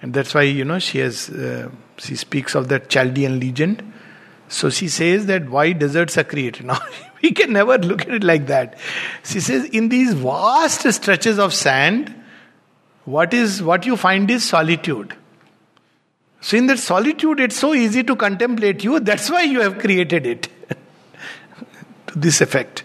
And 0.01 0.13
that's 0.13 0.33
why, 0.33 0.43
you 0.43 0.63
know, 0.63 0.79
she 0.79 0.99
has. 0.99 1.29
Uh, 1.29 1.69
she 1.97 2.15
speaks 2.15 2.55
of 2.55 2.67
that 2.69 2.89
Chaldean 2.89 3.39
legend. 3.39 3.93
So 4.47 4.69
she 4.69 4.87
says 4.87 5.25
that 5.25 5.49
why 5.49 5.71
deserts 5.71 6.17
are 6.17 6.23
created. 6.23 6.65
Now, 6.71 6.79
we 7.21 7.31
can 7.31 7.53
never 7.53 7.77
look 7.77 8.01
at 8.01 8.09
it 8.09 8.23
like 8.23 8.47
that. 8.47 8.77
She 9.23 9.39
says, 9.39 9.65
in 9.65 9.89
these 9.89 10.13
vast 10.13 10.91
stretches 10.93 11.39
of 11.39 11.53
sand, 11.53 12.13
what 13.05 13.33
is 13.33 13.61
what 13.61 13.85
you 13.85 13.97
find 13.97 14.29
is 14.29 14.43
solitude. 14.43 15.15
So 16.41 16.57
in 16.57 16.67
that 16.67 16.77
solitude, 16.79 17.39
it's 17.39 17.55
so 17.55 17.73
easy 17.73 18.03
to 18.03 18.15
contemplate 18.15 18.83
you. 18.83 18.99
That's 18.99 19.31
why 19.31 19.43
you 19.43 19.61
have 19.61 19.79
created 19.79 20.27
it. 20.27 20.47
to 22.07 22.15
this 22.15 22.41
effect. 22.41 22.83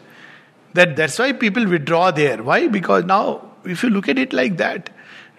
That 0.72 0.96
that's 0.96 1.18
why 1.18 1.32
people 1.32 1.66
withdraw 1.66 2.10
there. 2.10 2.42
Why? 2.42 2.68
Because 2.68 3.04
now, 3.04 3.50
if 3.64 3.82
you 3.82 3.90
look 3.90 4.08
at 4.08 4.18
it 4.18 4.32
like 4.32 4.56
that, 4.58 4.88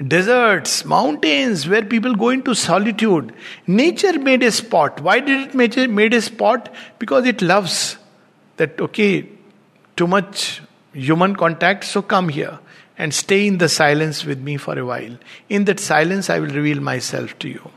deserts, 0.07 0.85
mountains 0.85 1.67
where 1.67 1.83
people 1.83 2.15
go 2.15 2.29
into 2.29 2.53
solitude. 2.53 3.33
Nature 3.67 4.19
made 4.19 4.43
a 4.43 4.51
spot. 4.51 5.01
Why 5.01 5.19
did 5.19 5.49
it 5.49 5.55
make 5.55 5.77
made 5.89 6.13
a 6.13 6.21
spot? 6.21 6.73
Because 6.99 7.25
it 7.25 7.41
loves 7.41 7.97
that, 8.57 8.79
okay, 8.79 9.27
too 9.95 10.07
much 10.07 10.61
human 10.93 11.35
contact, 11.35 11.83
so 11.83 12.01
come 12.01 12.29
here 12.29 12.59
and 12.97 13.13
stay 13.13 13.47
in 13.47 13.57
the 13.57 13.69
silence 13.69 14.25
with 14.25 14.39
me 14.39 14.57
for 14.57 14.77
a 14.77 14.85
while. 14.85 15.17
In 15.49 15.65
that 15.65 15.79
silence, 15.79 16.29
I 16.29 16.39
will 16.39 16.49
reveal 16.49 16.81
myself 16.81 17.37
to 17.39 17.49
you. 17.49 17.71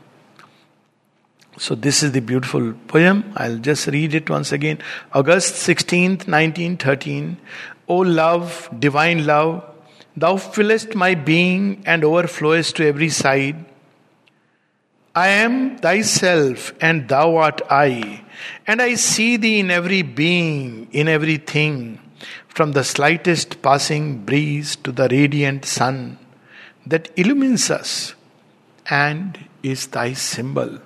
So, 1.57 1.73
this 1.73 2.03
is 2.03 2.11
the 2.11 2.19
beautiful 2.19 2.73
poem. 2.87 3.31
I'll 3.37 3.57
just 3.57 3.87
read 3.87 4.13
it 4.13 4.29
once 4.29 4.51
again. 4.51 4.79
August 5.13 5.55
16th, 5.67 6.27
1913. 6.27 7.37
O 7.87 7.97
love, 7.99 8.69
divine 8.77 9.25
love, 9.25 9.63
Thou 10.17 10.37
fillest 10.37 10.95
my 10.95 11.13
being 11.13 11.83
and 11.85 12.03
overflowest 12.03 12.77
to 12.77 12.87
every 12.87 13.09
side. 13.09 13.65
I 15.13 15.27
am 15.27 15.77
thyself 15.77 16.73
and 16.79 17.07
thou 17.07 17.35
art 17.37 17.61
I, 17.69 18.23
and 18.67 18.81
I 18.81 18.95
see 18.95 19.37
thee 19.37 19.59
in 19.59 19.71
every 19.71 20.01
being, 20.01 20.87
in 20.91 21.07
everything, 21.07 21.99
from 22.47 22.71
the 22.71 22.83
slightest 22.83 23.61
passing 23.61 24.23
breeze 24.25 24.75
to 24.77 24.91
the 24.91 25.07
radiant 25.09 25.65
sun 25.65 26.17
that 26.85 27.09
illumines 27.17 27.69
us 27.69 28.13
and 28.89 29.37
is 29.63 29.87
thy 29.87 30.13
symbol. 30.13 30.79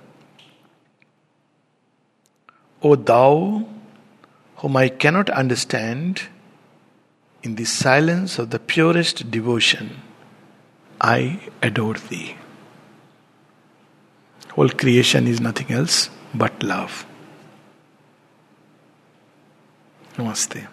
O 2.82 2.96
thou, 2.96 3.66
whom 4.56 4.76
I 4.76 4.88
cannot 4.88 5.28
understand, 5.30 6.22
in 7.42 7.54
the 7.54 7.64
silence 7.64 8.38
of 8.38 8.50
the 8.50 8.58
purest 8.58 9.30
devotion, 9.30 10.02
I 11.00 11.40
adore 11.62 11.94
thee. 11.94 12.36
Whole 14.50 14.68
creation 14.68 15.26
is 15.26 15.40
nothing 15.40 15.70
else 15.72 16.10
but 16.34 16.62
love. 16.62 17.06
Namaste. 20.16 20.66